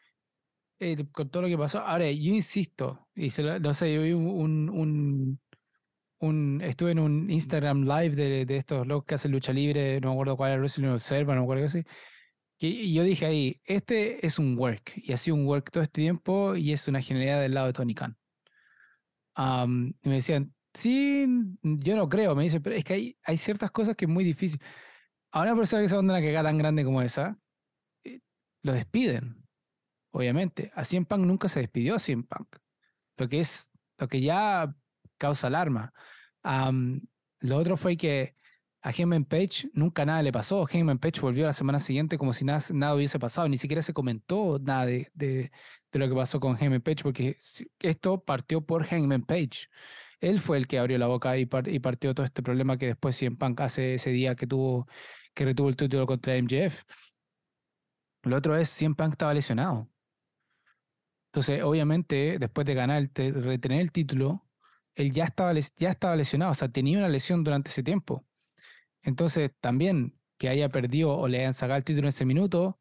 [1.12, 1.80] con todo lo que pasó.
[1.80, 5.40] Ahora, yo insisto, y se no sé, yo vi un, un,
[6.20, 10.08] un, estuve en un Instagram live de, de estos locos que hacen lucha libre, no
[10.08, 11.84] me acuerdo cuál era, Wrestling Observer, no me acuerdo qué así.
[12.62, 16.02] Y yo dije ahí, este es un work, y ha sido un work todo este
[16.02, 18.19] tiempo, y es una genialidad del lado de Tony Khan.
[20.03, 21.26] Y me decían, sí,
[21.62, 24.24] yo no creo, me dice, pero es que hay, hay ciertas cosas que es muy
[24.24, 24.61] difícil.
[25.32, 27.36] A una persona que se manda una cagada tan grande como esa,
[28.05, 28.20] eh,
[28.62, 29.47] lo despiden,
[30.12, 30.70] obviamente.
[30.74, 32.57] A Cien Punk nunca se despidió a Cien Punk.
[33.16, 34.74] Lo que es, lo que ya
[35.18, 35.93] causa alarma.
[37.41, 38.34] lo otro fue que
[38.82, 40.66] a Heyman Page nunca nada le pasó.
[40.68, 43.48] Heyman Page volvió la semana siguiente como si nada, hubiese pasado.
[43.48, 45.50] Ni siquiera se comentó nada de,
[45.92, 47.36] lo que pasó con Heyman Page porque
[47.80, 49.68] esto partió por Heyman Page.
[50.20, 53.16] Él fue el que abrió la boca y, y partió todo este problema que después
[53.16, 54.86] CM Punk hace ese día que tuvo
[55.34, 56.82] que retuvo el título contra MJF.
[58.24, 59.90] Lo otro es CM Punk estaba lesionado.
[61.32, 64.46] Entonces, obviamente, después de ganar, retener el título,
[64.94, 68.26] él ya estaba, ya estaba lesionado, o sea, tenía una lesión durante ese tiempo.
[69.03, 72.78] Entonces, también que haya perdido o le hayan sacado el título en ese minuto,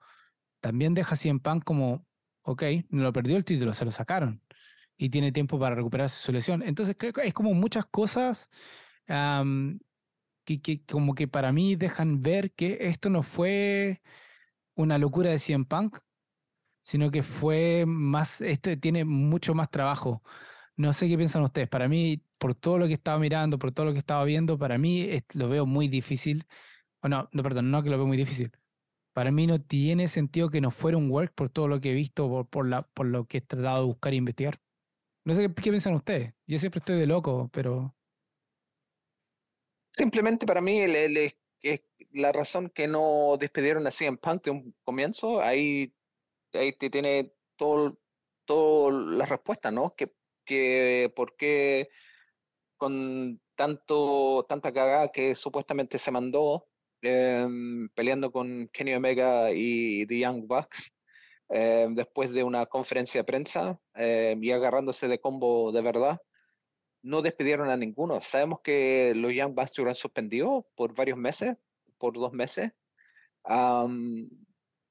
[0.61, 2.05] también deja así en pan como,
[2.41, 4.41] ok, no lo perdió el título, se lo sacaron
[4.97, 6.61] y tiene tiempo para recuperarse su lesión.
[6.61, 8.49] Entonces, es como muchas cosas
[9.07, 14.01] que, que, como que para mí dejan ver que esto no fue
[14.75, 15.97] una locura de CM Punk,
[16.81, 20.21] sino que fue más, esto tiene mucho más trabajo.
[20.79, 21.67] No sé qué piensan ustedes.
[21.67, 24.77] Para mí, por todo lo que estaba mirando, por todo lo que estaba viendo, para
[24.77, 26.45] mí lo veo muy difícil.
[27.01, 28.53] O no, no, perdón, no que lo veo muy difícil.
[29.11, 31.93] Para mí no tiene sentido que no fuera un work por todo lo que he
[31.93, 34.57] visto, por, por, la, por lo que he tratado de buscar e investigar.
[35.25, 36.33] No sé qué, piensan ustedes.
[36.47, 37.93] Yo siempre estoy de loco, pero.
[39.91, 41.35] Simplemente para mí el,
[42.11, 45.93] la razón que no despidieron así en Punk de un comienzo, ahí,
[46.53, 47.99] ahí te tiene todo,
[48.45, 49.93] todo la respuesta, ¿no?
[49.93, 50.09] Que,
[50.49, 51.89] que por qué
[52.75, 56.65] con tanto, tanta cagada que supuestamente se mandó
[57.01, 60.91] em, peleando con Kenny Omega y The Young Bucks
[61.49, 66.19] em, después de una conferencia de prensa em, y agarrándose de combo de verdad.
[67.03, 68.21] No despidieron a ninguno.
[68.21, 71.55] Sabemos que los Young Bucks estuvieron suspendidos por varios meses,
[71.99, 72.71] por dos meses.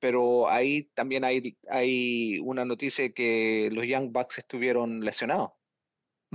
[0.01, 5.51] Pero ahí también hay, hay una noticia que los Young Bucks estuvieron lesionados.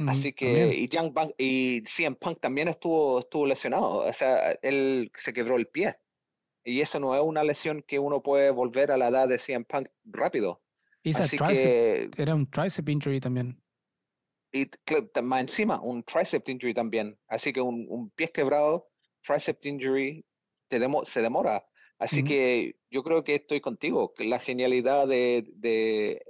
[0.08, 5.12] Así que, y, Young Punk, y CM Punk también estuvo, estuvo lesionado, o sea, él
[5.16, 5.98] se quebró el pie.
[6.66, 9.66] Y eso no es una lesión que uno puede volver a la edad de CM
[9.66, 10.64] Punk rápido.
[11.06, 13.62] Así que, era un tricep injury también.
[14.52, 14.70] Y
[15.22, 17.18] más encima, un tricep injury también.
[17.28, 18.88] Así que un, un pie quebrado,
[19.22, 20.26] tricep injury,
[21.04, 21.64] se demora.
[22.04, 24.14] Así que yo creo que estoy contigo.
[24.18, 26.22] La genialidad de, de,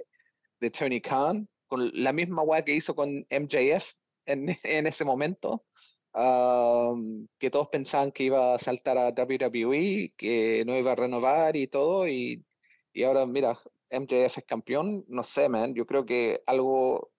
[0.60, 3.92] de Tony Khan con la misma weá que hizo con MJF
[4.26, 5.64] en, en ese momento,
[6.12, 11.66] que todos pensaban que iba a saltar a WWE, que no iba a renovar y
[11.66, 12.44] todo, y,
[12.92, 13.58] y ahora mira,
[13.90, 17.10] MJF es campeón, no sé, man, yo creo que algo,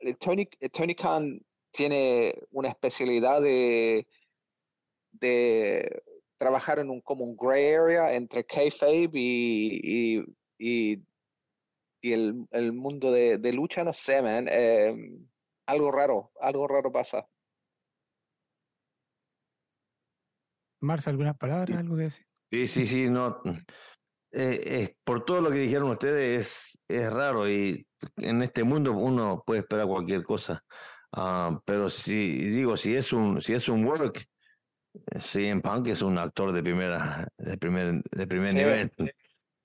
[0.00, 4.06] eh, Tony, eh, Tony Khan tiene una especialidad de,
[5.12, 6.02] de
[6.38, 10.24] trabajar en un como un gray area entre kayfabe y, y,
[10.58, 11.02] y
[12.00, 14.94] y el, el mundo de, de, lucha, no sé, man, eh,
[15.66, 17.26] algo raro, algo raro pasa.
[20.80, 21.76] Marcia, ¿algunas palabras?
[21.76, 22.26] ¿Algo que decir?
[22.50, 23.42] Sí, sí, sí, no.
[24.30, 27.86] Eh, por todo lo que dijeron ustedes, es, es raro y
[28.16, 30.64] en este mundo uno puede esperar cualquier cosa.
[31.16, 34.24] Uh, pero si digo, si es un, si es un work,
[35.34, 38.92] en Punk es un actor de primera, de primer, de primer nivel.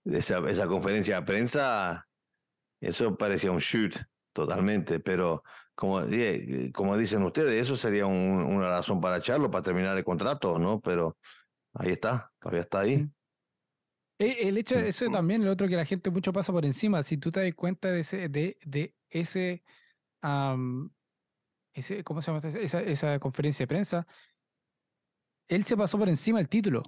[0.06, 2.08] Esa, esa conferencia de prensa
[2.84, 3.96] eso parecía un shoot
[4.34, 6.02] totalmente, pero como,
[6.74, 10.82] como dicen ustedes, eso sería una razón para echarlo, para terminar el contrato, ¿no?
[10.82, 11.18] Pero
[11.74, 13.08] ahí está, todavía está ahí.
[14.20, 17.04] E, el hecho de eso también, lo otro que la gente mucho pasa por encima,
[17.04, 19.64] si tú te das cuenta de ese, de, de ese,
[21.74, 22.48] ese ¿cómo se llama?
[22.50, 24.08] Esa, esa conferencia de prensa,
[25.56, 26.84] él se pasó por encima del título.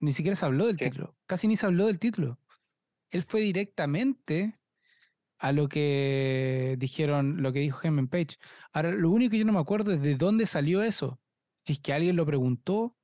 [0.00, 1.16] Ni siquiera se habló del título.
[1.26, 2.38] Casi ni se habló del título.
[3.10, 4.60] Él fue directamente
[5.38, 8.36] a lo que dijeron, lo que dijo Heyman Page.
[8.72, 11.20] Ahora, lo único que yo no me acuerdo es de dónde salió eso.
[11.56, 12.96] Si es que alguien lo preguntó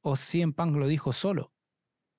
[0.00, 1.52] o si en Punk lo dijo solo.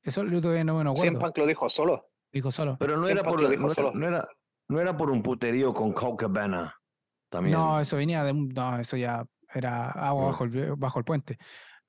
[0.01, 1.01] Eso yo todavía no me acuerdo.
[1.01, 2.09] CM Punk lo dijo solo.
[2.31, 2.77] Dijo solo.
[2.79, 4.27] Pero no era, por, no era, no, era,
[4.67, 6.75] no, era, por un puterío con Colt Cabana.
[7.29, 7.57] También.
[7.57, 8.33] No, eso venía de.
[8.33, 11.37] No, eso ya era agua bajo, el, bajo el puente.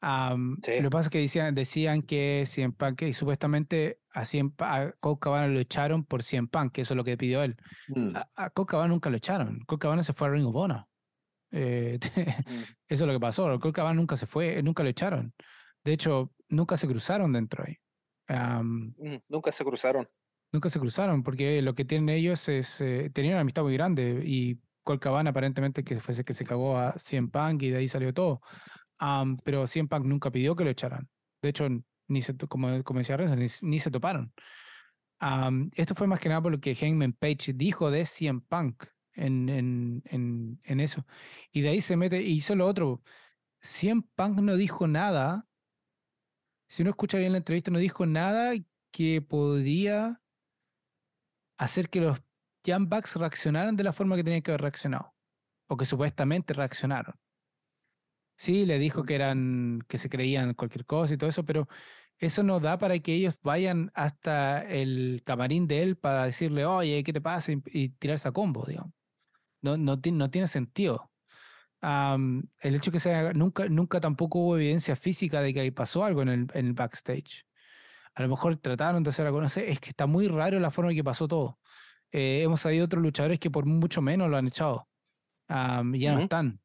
[0.07, 4.93] Lo que pasa es que decían, decían que Cien Punk, y supuestamente a, Cien, a
[5.21, 7.57] Cabana lo echaron por Cien Punk, que eso es lo que pidió él.
[7.89, 8.15] Mm.
[8.15, 9.61] A, a Cabana nunca lo echaron.
[9.67, 10.87] Colt Cabana se fue a Ring of Honor.
[11.51, 11.99] Eh,
[12.47, 12.63] mm.
[12.89, 13.59] Eso es lo que pasó.
[13.59, 15.35] Colt Cabana nunca se fue, nunca lo echaron.
[15.83, 17.77] De hecho, nunca se cruzaron dentro ahí.
[18.29, 20.09] Mm, nunca se cruzaron.
[20.53, 22.81] Nunca se cruzaron, porque lo que tienen ellos es.
[22.81, 26.79] Eh, tenían una amistad muy grande y Colt Cabana aparentemente que fuese que se cagó
[26.79, 28.41] a Cien Punk y de ahí salió todo
[29.45, 31.09] pero CM Punk nunca pidió que lo echaran.
[31.43, 31.69] De hecho,
[32.09, 34.33] ni se, como, como decía Renzo, ni, se toparon.
[35.75, 39.49] esto fue más que nada por lo que Hangman Page dijo de CM Punk en,
[39.49, 41.07] en, en, en, eso.
[41.53, 43.03] Y de ahí se mete y hizo lo otro.
[43.61, 45.47] CM Punk no dijo nada.
[46.69, 48.55] Si uno escucha bien la entrevista, no dijo nada
[48.91, 50.21] que podría
[51.59, 52.21] hacer que los
[52.81, 55.15] Bucks reaccionaran de la forma que tenían que haber reaccionado.
[55.69, 57.15] O que supuestamente reaccionaron.
[58.37, 61.69] Sí, le dijo que eran, que se creían cualquier cosa y todo eso, pero
[62.19, 67.03] eso no da para que ellos vayan hasta el camarín de él para decirle, oye,
[67.03, 67.53] ¿qué te pasa?
[67.53, 68.93] y, tirarse a combo, digamos.
[69.63, 71.11] No, no, no tiene sentido.
[71.83, 76.23] el hecho que sea, nunca, nunca tampoco hubo evidencia física de que ahí pasó algo
[76.23, 77.47] en el, en el backstage.
[78.15, 80.71] A lo mejor trataron de hacer algo, no sé, es que está muy raro la
[80.71, 81.59] forma en que pasó todo.
[82.13, 84.89] Eh, hemos sabido otros luchadores que por mucho menos lo han echado.
[85.49, 86.61] y ya no están.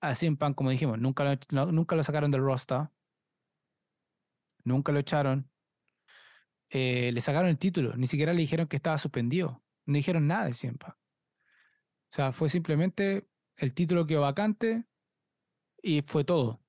[0.00, 2.88] Así en pan, como dijimos, nunca lo, nunca lo sacaron del roster,
[4.64, 5.50] nunca lo echaron,
[6.70, 10.46] eh, le sacaron el título, ni siquiera le dijeron que estaba suspendido, no dijeron nada
[10.46, 10.94] de CM O
[12.10, 14.84] sea, fue simplemente el título quedó vacante
[15.82, 16.60] y fue todo.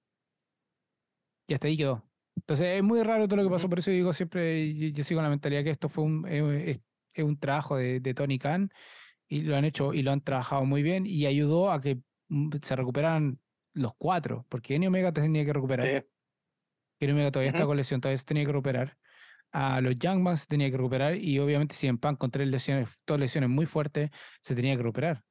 [1.47, 2.07] Y hasta ahí quedó.
[2.35, 5.29] Entonces es muy raro todo lo que pasó, por eso digo siempre, yo, sigo la
[5.29, 6.79] mentalidad que esto fue un, es,
[7.17, 8.69] un trabajo de, de, Tony Khan
[9.27, 11.99] y lo han hecho y lo han trabajado muy bien y ayudó a que
[12.61, 13.39] se recuperaran
[13.73, 15.87] los cuatro, porque Kenny Omega tenía que recuperar.
[15.87, 16.07] Sí.
[16.99, 18.97] Kenny Omega todavía está con lesión, todavía se tenía que recuperar.
[19.51, 22.47] A los Young Bucks se tenía que recuperar y obviamente si en Pan con tres
[22.47, 24.09] lesiones, todas lesiones muy fuertes,
[24.41, 25.23] se tenía que recuperar.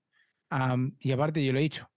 [1.01, 1.91] y aparte yo lo he dicho,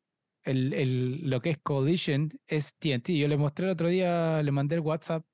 [0.44, 3.10] el, el, lo que es Collision es TNT.
[3.10, 5.26] Yo le mostré el otro día, le mandé el WhatsApp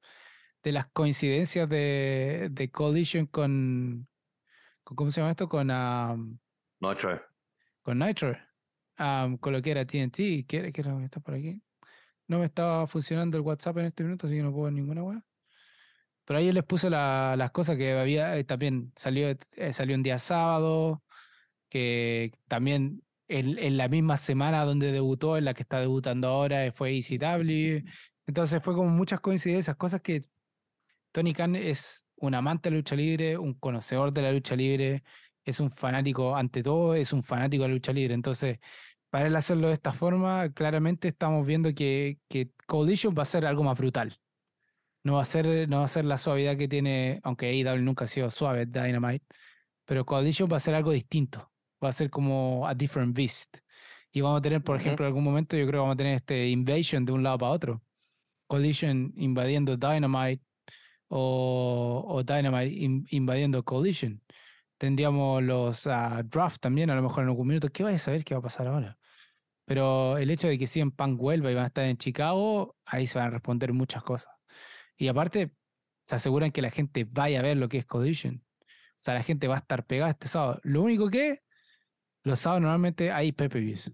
[0.63, 4.07] de las coincidencias de, de Collision con,
[4.84, 5.47] con, ¿cómo se llama esto?
[5.47, 5.68] Con
[6.80, 7.22] Nitro.
[7.82, 8.36] Con Nitro.
[8.98, 10.46] Con lo que TNT.
[10.48, 11.62] ¿Qué, qué era está por aquí?
[12.28, 15.22] No me estaba funcionando el WhatsApp en este minuto, así que no puedo ninguna web.
[16.26, 20.04] Pero ahí les puse la, las cosas que había, eh, también salió, eh, salió un
[20.04, 21.04] día sábado,
[21.70, 26.98] que también en, la misma semana donde debutó, en la que está debutando ahora, fue
[26.98, 27.84] ECW.
[28.28, 30.22] Entonces fue como muchas coincidencias, cosas que
[31.12, 35.04] Tony Khan es un amante de la lucha libre, un conocedor de la lucha libre,
[35.46, 38.14] es un fanático, ante todo, es un fanático de la lucha libre.
[38.14, 38.60] Entonces,
[39.10, 43.46] para él hacerlo de esta forma, claramente estamos viendo que, que Collision va a ser
[43.46, 44.18] algo más brutal.
[45.04, 48.06] No va a ser, no va a ser la suavidad que tiene, aunque AEW nunca
[48.06, 49.26] ha sido suave, Dynamite,
[49.86, 51.52] pero Collision va a ser algo distinto
[51.84, 53.58] va a ser como a different beast.
[54.12, 56.16] Y vamos a tener, por ejemplo, en algún momento yo creo que vamos a tener
[56.16, 57.84] este invasion de un lado para otro.
[58.48, 60.43] Collision invadiendo Dynamite
[61.08, 64.22] o, o Dynamite invadiendo Collision.
[64.78, 67.70] Tendríamos los uh, draft también, a lo mejor en algún minuto.
[67.70, 68.98] ¿Qué vais a saber qué va a pasar ahora?
[69.66, 73.08] Pero el hecho de que en Punk vuelva y van a estar en Chicago, ahí
[73.08, 74.32] se van a responder muchas cosas.
[74.98, 75.54] Y aparte,
[76.04, 78.44] se aseguran que la gente vaya a ver lo que es Collision.
[78.62, 78.66] O
[78.98, 80.60] sea, la gente va a estar pegada este sábado.
[80.64, 81.40] Lo único que
[82.24, 83.92] los sábados normalmente hay pay-per-views.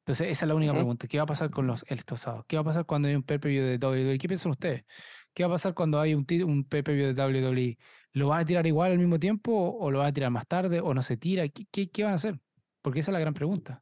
[0.00, 1.06] Entonces, esa es la única pregunta.
[1.08, 2.44] ¿Qué va a pasar con los, estos sábados?
[2.46, 4.18] ¿Qué va a pasar cuando hay un pay-per-view de WWE?
[4.18, 4.84] ¿Qué piensan ustedes?
[5.32, 7.78] ¿Qué va a pasar cuando hay un, un pay-per-view de WWE?
[8.12, 10.80] ¿Lo van a tirar igual al mismo tiempo o lo van a tirar más tarde
[10.80, 11.48] o no se tira?
[11.48, 12.40] ¿Qué, qué, van a hacer?
[12.82, 13.80] Porque esa es la gran pregunta.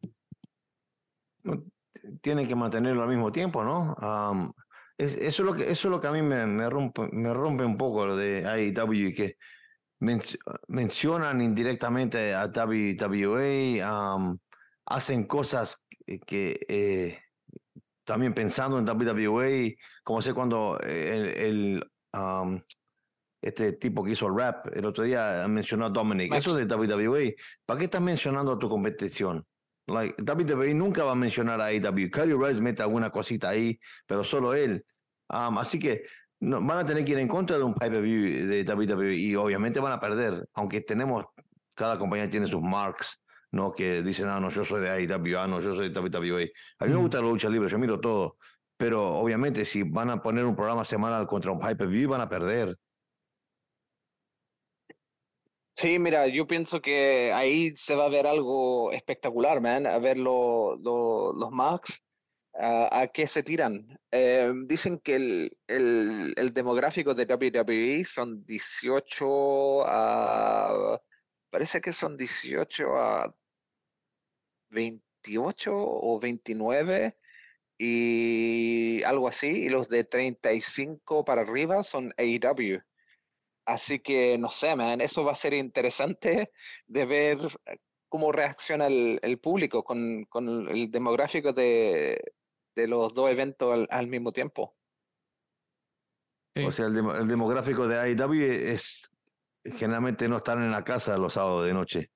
[2.20, 3.96] Tienen que mantenerlo al mismo tiempo, ¿no?
[4.98, 7.64] eso, es lo que, eso es lo que a mí me, me, rompe, me rompe
[7.64, 9.36] un poco lo de AEW, que
[10.00, 13.82] mencionan indirectamente a WWE,
[14.86, 15.86] hacen cosas
[16.26, 17.18] que eh,
[18.04, 21.84] también pensando en WWE, como sé cuando el,
[23.40, 27.36] este tipo que hizo el rap el otro día mencionó a Dominic, eso de WWE,
[27.64, 29.44] ¿para qué estás mencionando a tu competición?
[29.86, 32.10] Like, WWE nunca va a mencionar a AEW.
[32.10, 34.84] Cody Rice mete alguna cosita ahí, pero solo él.
[35.28, 36.04] así que
[36.40, 39.80] no, van a tener que ir en contra de un pay-per-view de WWE y obviamente
[39.80, 41.24] van a perder, aunque tenemos,
[41.74, 43.72] cada compañía tiene sus marks, ¿no?
[43.72, 46.52] Que dicen, ah, no, yo soy de AEW, ah, no, yo soy de WWE.
[46.78, 48.36] A mí me gusta la lucha libre, yo miro todo,
[48.76, 52.76] pero obviamente si van a poner un programa semanal contra un pay-per-view, van a perder.
[55.78, 60.18] Sí, mira, yo pienso que ahí se va a ver algo espectacular, man, a ver
[60.18, 62.02] los marks
[62.54, 63.98] ¿A, qué se tiran?
[64.10, 71.00] Eh, dicen que el, el, demográfico de WWE son 18 a...
[71.50, 73.34] Parece que son 18 a
[74.70, 77.16] 28 o 29
[77.78, 82.82] y algo así, y los de 35 para arriba son AEW.
[83.68, 86.52] Así que no sé, man, eso va a ser interesante
[86.86, 87.38] de ver
[88.08, 92.18] cómo reacciona el, el público con, con, el demográfico de,
[92.74, 94.74] de los dos eventos al, mismo tiempo.
[96.64, 99.12] O sea, el, demográfico de AEW es
[99.64, 102.10] generalmente no están en la casa los sábados de noche.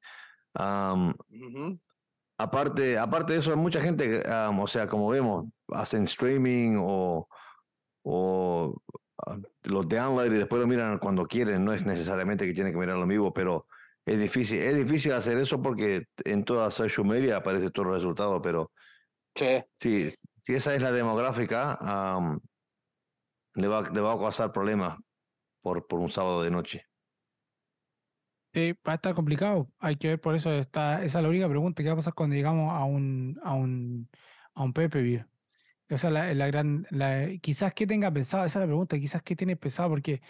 [2.38, 7.28] aparte, aparte de eso, hay mucha gente, o sea, como vemos, hacen streaming o,
[8.04, 8.82] o
[9.64, 11.64] los download y después lo miran cuando quieren.
[11.64, 13.66] No es necesariamente que tienen que mirarlo en vivo, pero
[14.04, 14.58] es difícil.
[14.60, 18.72] Es difícil hacer eso porque en toda social media aparece todo el resultado, pero
[19.34, 19.64] Sí.
[19.76, 21.78] si esa es la demográfica,
[23.54, 24.98] le, va, le va a causar problemas
[25.62, 26.86] por, por un sábado de noche.
[28.54, 29.72] Sí, va a estar complicado.
[29.78, 30.52] Hay que ver por eso.
[30.52, 31.82] Está, esa es la única pregunta.
[31.82, 34.10] ¿Qué va a pasar cuando llegamos a un, a un,
[34.54, 35.26] a un PPV?
[35.94, 36.86] Esa es la, la gran.
[36.90, 38.98] La, quizás que tenga pensado, esa es la pregunta.
[38.98, 40.22] Quizás que tiene pensado, porque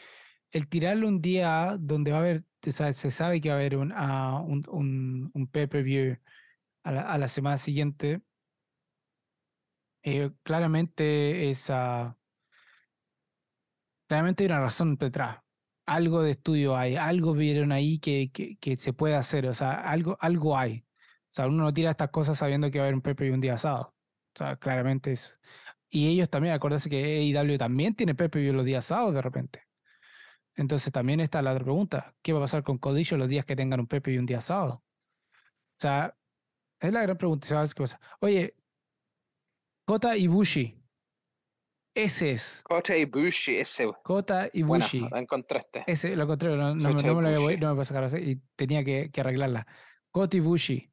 [0.52, 3.58] el tirarlo un día donde va a haber, o sea, se sabe que va a
[3.58, 5.50] haber un, un, un, un
[6.84, 8.22] a la, a la semana siguiente,
[10.02, 12.18] eh, claramente esa...
[14.06, 15.38] Claramente hay una razón detrás.
[15.86, 19.72] Algo de estudio hay, algo vieron ahí que, que, que se puede hacer, o sea,
[19.90, 20.86] algo, algo hay.
[21.30, 23.30] O sea, uno no tira estas cosas sabiendo que va a haber un Pepe y
[23.30, 23.94] un día sábado.
[24.34, 25.38] O sea, claramente es.
[25.88, 29.62] Y ellos también, acuérdense que AEW también tiene Pepe y los días sábados de repente.
[30.54, 32.14] Entonces también está la otra pregunta.
[32.22, 34.40] ¿Qué va a pasar con Codillo los días que tengan un Pepe y un día
[34.40, 34.82] sábado?
[35.34, 36.16] O sea,
[36.80, 37.46] es la gran pregunta.
[37.46, 38.00] ¿Sabes qué pasa?
[38.20, 38.56] Oye,
[39.84, 40.78] Kota Ibushi.
[41.94, 42.62] Ese es.
[42.64, 43.90] Kota Ibushi, ese.
[44.02, 45.00] Kota Ibushi.
[45.00, 45.84] Bueno, la encontraste.
[45.86, 48.36] Ese, lo encontré, no, no, no, me lo voy, no me puedo sacar así y
[48.56, 49.66] tenía que, que arreglarla.
[50.10, 50.91] Kota Ibushi.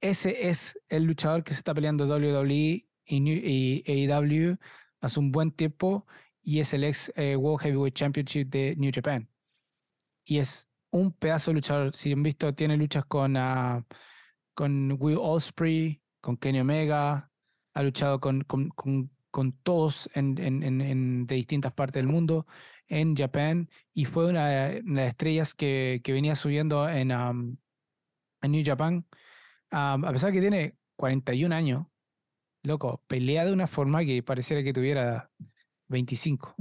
[0.00, 4.56] Ese es el luchador que se está peleando WWE y, AEW
[5.00, 6.06] hace un buen tiempo
[6.42, 9.28] y es el ex eh, World Heavyweight Championship de New Japan.
[10.24, 11.94] Y es un pedazo de luchador.
[11.96, 13.84] Si han visto, tiene luchas con, uh,
[14.54, 17.30] con Will Osprey, con Kenny Omega,
[17.74, 20.34] ha luchado con, con, todos en,
[21.26, 22.46] de distintas partes del mundo
[22.88, 27.58] en Japan y fue una, de las estrellas que, venía subiendo en, en
[28.42, 29.06] New Japan
[29.70, 31.86] a pesar que tiene 41 años,
[32.62, 35.30] loco, pelea de una forma que pareciera que tuviera
[35.88, 36.54] 25.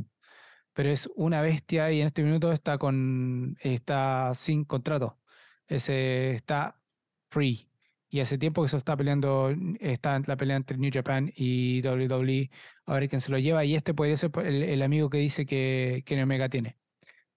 [0.74, 5.20] Pero es una bestia y en este minuto está con está sin contrato.
[5.68, 6.80] Ese está
[7.28, 7.70] free.
[8.10, 12.50] Y hace tiempo que se está peleando, está la pelea entre New Japan y WWE,
[12.86, 13.66] a ver quién se lo lleva.
[13.66, 16.78] Y este podría ser el, amigo que dice que, que Omega tiene.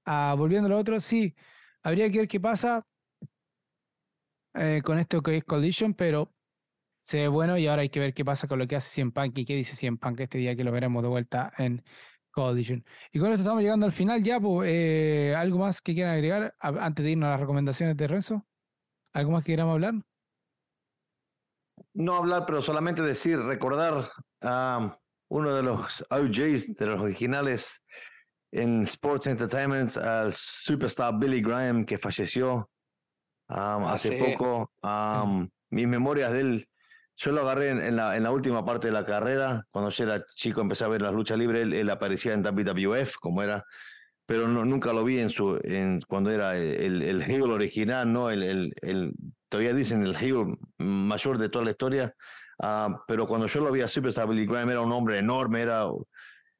[0.05, 1.35] Ah, volviendo a lo otro, sí,
[1.83, 2.87] habría que ver qué pasa.
[4.55, 6.32] Eh, con esto que es Collision, pero
[6.98, 9.12] se ve bueno y ahora hay que ver qué pasa con lo que hace Cien
[9.12, 11.82] Punk y qué dice Cien Punk este día que lo veremos de vuelta en
[12.31, 12.85] Collision.
[13.12, 16.55] Y con esto estamos llegando al final ya, pues, eh, ¿algo más que quieran agregar
[16.60, 18.47] antes de irnos a las recomendaciones de Renzo?
[19.12, 19.94] ¿Algo más que queramos hablar?
[21.94, 24.10] No hablar, pero solamente decir, recordar
[24.43, 24.97] a
[25.28, 27.85] uno de los OJs, de los originales
[28.52, 32.70] en Sports Entertainment, al superstar Billy Graham, que falleció
[33.51, 34.72] Ah, hace poco.
[35.70, 36.68] mis memorias de él,
[37.16, 40.24] yo lo agarré en, la, en, la, última parte de la carrera, cuando yo era
[40.35, 43.64] chico empecé a ver las luchas libres, él, aparecía en WWF, como era,
[44.24, 48.31] pero no, nunca lo vi en su, en, cuando era el, el heel original, ¿no?
[48.31, 49.12] El, el, el,
[49.48, 52.14] todavía dicen el heel mayor de toda la historia,
[52.60, 55.89] ah, pero cuando yo lo vi a Superstar Billy Graham era un hombre enorme, era,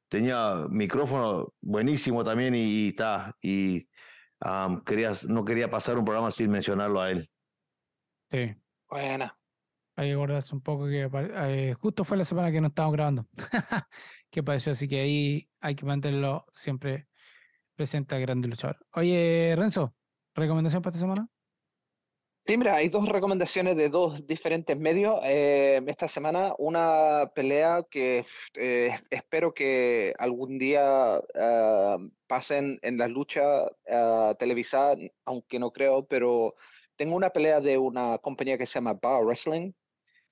[0.09, 2.95] tenía micrófono buenísimo también y, y,
[3.41, 3.87] y
[5.27, 7.29] no quería pasar un programa sin mencionarlo a él.
[8.29, 8.55] Sí.
[8.89, 9.37] Buena.
[9.95, 13.27] Hay que acordarse un poco que eh, justo fue la semana que no estábamos grabando.
[14.29, 17.07] que pareció, así que ahí hay que mantenerlo siempre
[17.75, 18.77] presente a grande luchador.
[18.93, 19.95] Oye, Renzo,
[20.33, 21.27] ¿recomendación para esta semana?
[22.43, 26.53] Sí, mira, hay dos recomendaciones de dos diferentes medios eh, esta semana.
[26.57, 31.97] Una pelea que eh, espero que algún día ah,
[32.27, 33.45] pasen en las luchas
[33.87, 36.55] uh, televisadas, aunque no creo, pero
[36.95, 39.73] tengo una pelea de una compañía que se llama Bar Wrestling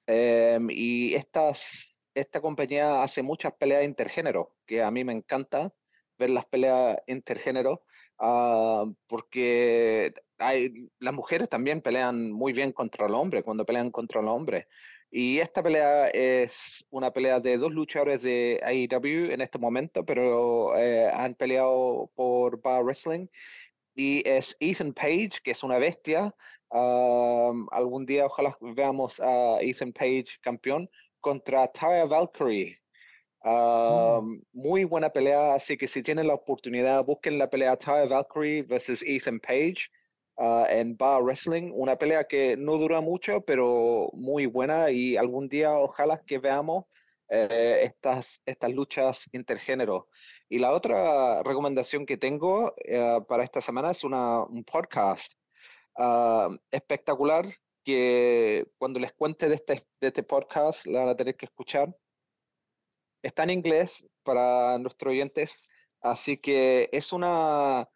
[0.08, 5.74] em, y estas, esta compañía hace muchas peleas intergénero, que a mí me encanta
[6.18, 7.84] ver las peleas intergénero,
[8.20, 10.14] ah, porque
[11.00, 14.68] las mujeres también pelean muy bien contra el hombre cuando pelean contra el hombre.
[15.12, 20.78] Y esta pelea es una pelea de dos luchadores de AEW en este momento, pero
[20.78, 23.28] eh, han peleado por Bar Wrestling.
[23.96, 26.34] Y es Ethan Page, que es una bestia.
[26.70, 30.90] algún día ojalá veamos a Ethan Page campeón
[31.20, 32.80] contra Taya Valkyrie.
[33.44, 34.42] Mm.
[34.54, 39.04] Muy buena pelea, así que si tienen la oportunidad, busquen la pelea Taya Valkyrie versus
[39.06, 39.90] Ethan Page.
[40.42, 45.50] Ah, en Bar Wrestling, una pelea que no dura mucho, pero muy buena y algún
[45.50, 46.86] día ojalá que veamos
[47.28, 50.08] eh, estas, estas luchas intergénero.
[50.48, 55.34] Y la otra recomendación que tengo eh, para esta semana es un podcast
[55.98, 57.46] ah, espectacular
[57.84, 61.94] que cuando les cuente de este, de este podcast la van a tener que escuchar.
[63.22, 65.68] Está en inglés para nuestros oyentes,
[66.02, 67.90] así que es una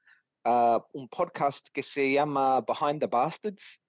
[0.45, 3.79] un podcast que se llama Behind the Bastards,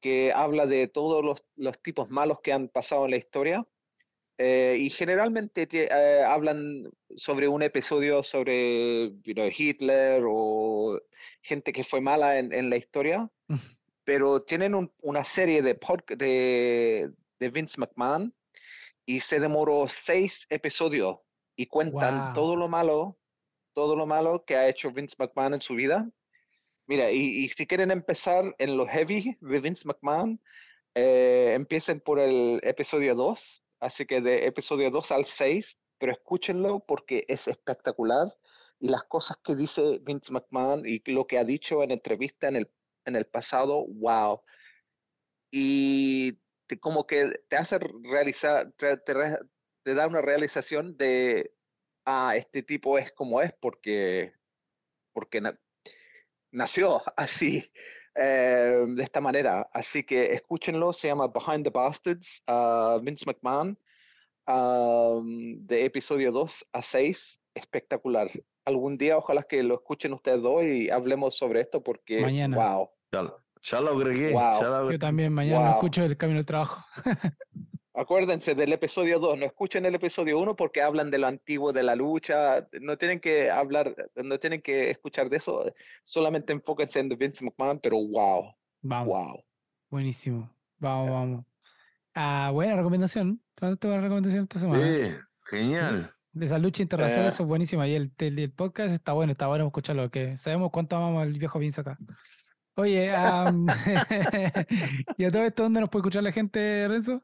[0.00, 3.66] que habla de todos los, los tipos malos que han pasado en la historia.
[4.36, 11.00] Eh, y generalmente eh, hablan sobre un episodio sobre Hitler o
[11.40, 13.30] gente que fue mala en, en la historia,
[14.02, 15.78] pero tienen una serie de,
[16.16, 18.34] de, de, Vince McMahon
[19.06, 21.18] y se demoró seis episodios
[21.56, 23.18] y cuentan todo lo malo
[23.74, 26.08] todo lo malo que ha hecho Vince McMahon en su vida.
[26.86, 30.40] Mira, y, si quieren empezar en lo heavy de Vince McMahon,
[30.94, 36.80] eh, empiecen por el episodio 2, así que de episodio 2 al 6, pero escúchenlo
[36.86, 38.28] porque es espectacular
[38.78, 42.56] y las cosas que dice Vince McMahon y lo que ha dicho en entrevista en
[42.56, 42.70] el,
[43.06, 44.40] en el pasado, wow.
[45.50, 46.38] Y
[46.80, 51.52] como que te hace realizar, te, te, da una realización de,
[52.04, 54.32] ah, este tipo es como es porque,
[55.12, 55.42] porque
[56.50, 57.70] nació así.
[58.16, 59.68] Eh, de esta manera.
[59.72, 63.76] Así que escúchenlo, se llama Behind the Bastards, uh, Vince McMahon,
[64.46, 68.30] um, de episodio 2 a 6, espectacular.
[68.64, 72.56] Algún día ojalá que lo escuchen ustedes dos y hablemos sobre esto porque, mañana.
[72.56, 72.90] wow.
[73.64, 74.32] Ya, lo agregué.
[74.32, 76.84] Yo también mañana escucho el camino del trabajo.
[77.96, 81.84] Acuérdense del episodio 2, no escuchen el episodio 1 porque hablan de lo antiguo de
[81.84, 85.72] la lucha, no tienen que hablar, no tienen que escuchar de eso,
[86.02, 88.52] solamente enfóquense en Vince McMahon, pero wow.
[88.82, 89.06] Vamos.
[89.06, 89.44] Wow.
[89.90, 90.52] Buenísimo.
[90.78, 91.44] Vamos, vamos.
[92.14, 93.40] Ah, buena recomendación.
[93.56, 94.84] ¿Cuál buena recomendación esta semana?
[94.84, 95.14] Sí,
[95.46, 96.12] genial.
[96.32, 97.86] De esa lucha internacional, eso es buenísima.
[97.86, 101.60] Y el, el, podcast está bueno, está bueno escucharlo, que sabemos cuánto amamos al viejo
[101.60, 101.96] Vince acá.
[102.76, 103.06] Oye,
[105.16, 107.22] ¿y a todo esto dónde nos puede escuchar la gente, Renzo?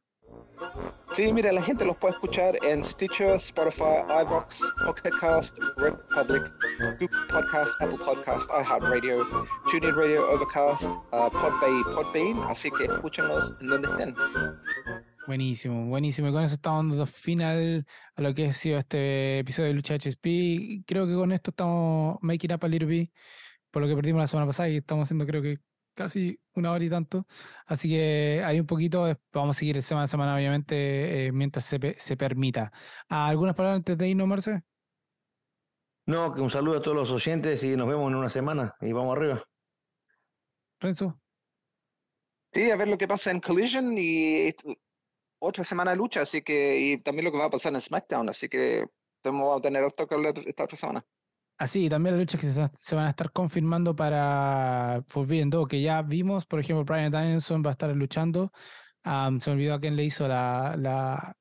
[1.15, 6.43] Sí, mira, la gente los puede escuchar en Stitcher, Spotify, iVoox, Pocket Cast, Republic,
[6.79, 9.27] Google Podcast, Apple Podcast, iHeartRadio,
[9.71, 14.15] TuneIn Radio, Overcast, uh, Podbay Podbean, así que escúchenlos en donde estén.
[15.27, 16.29] Buenísimo, buenísimo.
[16.29, 17.85] Y con eso estamos dando final
[18.17, 20.85] a lo que ha sido este episodio de Lucha HSP.
[20.87, 23.11] Creo que con esto estamos making up a little bit
[23.71, 25.59] por lo que perdimos la semana pasada y estamos haciendo creo que
[25.95, 27.27] casi una hora y tanto.
[27.67, 31.95] Así que hay un poquito, vamos a seguir semana a semana, obviamente, eh, mientras se,
[31.99, 32.73] se permita.
[33.09, 34.63] ¿Algunas palabras antes de irnos, Marce?
[36.07, 38.93] No, que un saludo a todos los oyentes y nos vemos en una semana y
[38.93, 39.45] vamos arriba.
[40.81, 41.21] Renzo.
[42.53, 44.53] Sí, a ver lo que pasa en Collision y
[45.39, 48.29] otra semana de lucha, así que, y también lo que va a pasar en SmackDown,
[48.29, 48.87] así que
[49.23, 51.07] vamos a tener otro que hablar esta otra semana.
[51.61, 52.47] Así, también las luchas que
[52.81, 57.69] se, van a estar confirmando para Forbidden que ya vimos, por ejemplo, Brian Danielson va
[57.69, 58.51] a estar luchando.
[59.05, 61.37] se olvidó a quién le hizo la,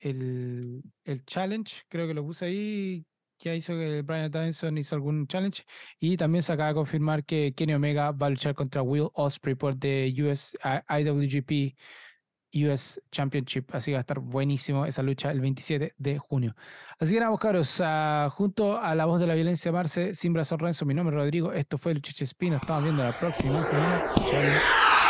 [0.00, 3.06] el, el, challenge, creo que lo puse ahí,
[3.38, 5.62] que hizo que Brian Danielson hizo algún challenge.
[6.00, 9.54] Y también se acaba de confirmar que Kenny Omega va a luchar contra Will Osprey
[9.54, 10.56] por the US
[10.88, 11.76] IWGP
[12.54, 13.74] US Championship.
[13.74, 16.54] Así va a estar buenísimo esa lucha el 27 de junio.
[16.98, 20.84] Así que nada, caros, uh, junto a la voz de la violencia Marce, Simbra Sorrenzo,
[20.84, 21.52] mi nombre es Rodrigo.
[21.52, 22.56] Esto fue Lucha Espino.
[22.56, 24.02] Estamos viendo la próxima semana.
[24.16, 25.01] Chao.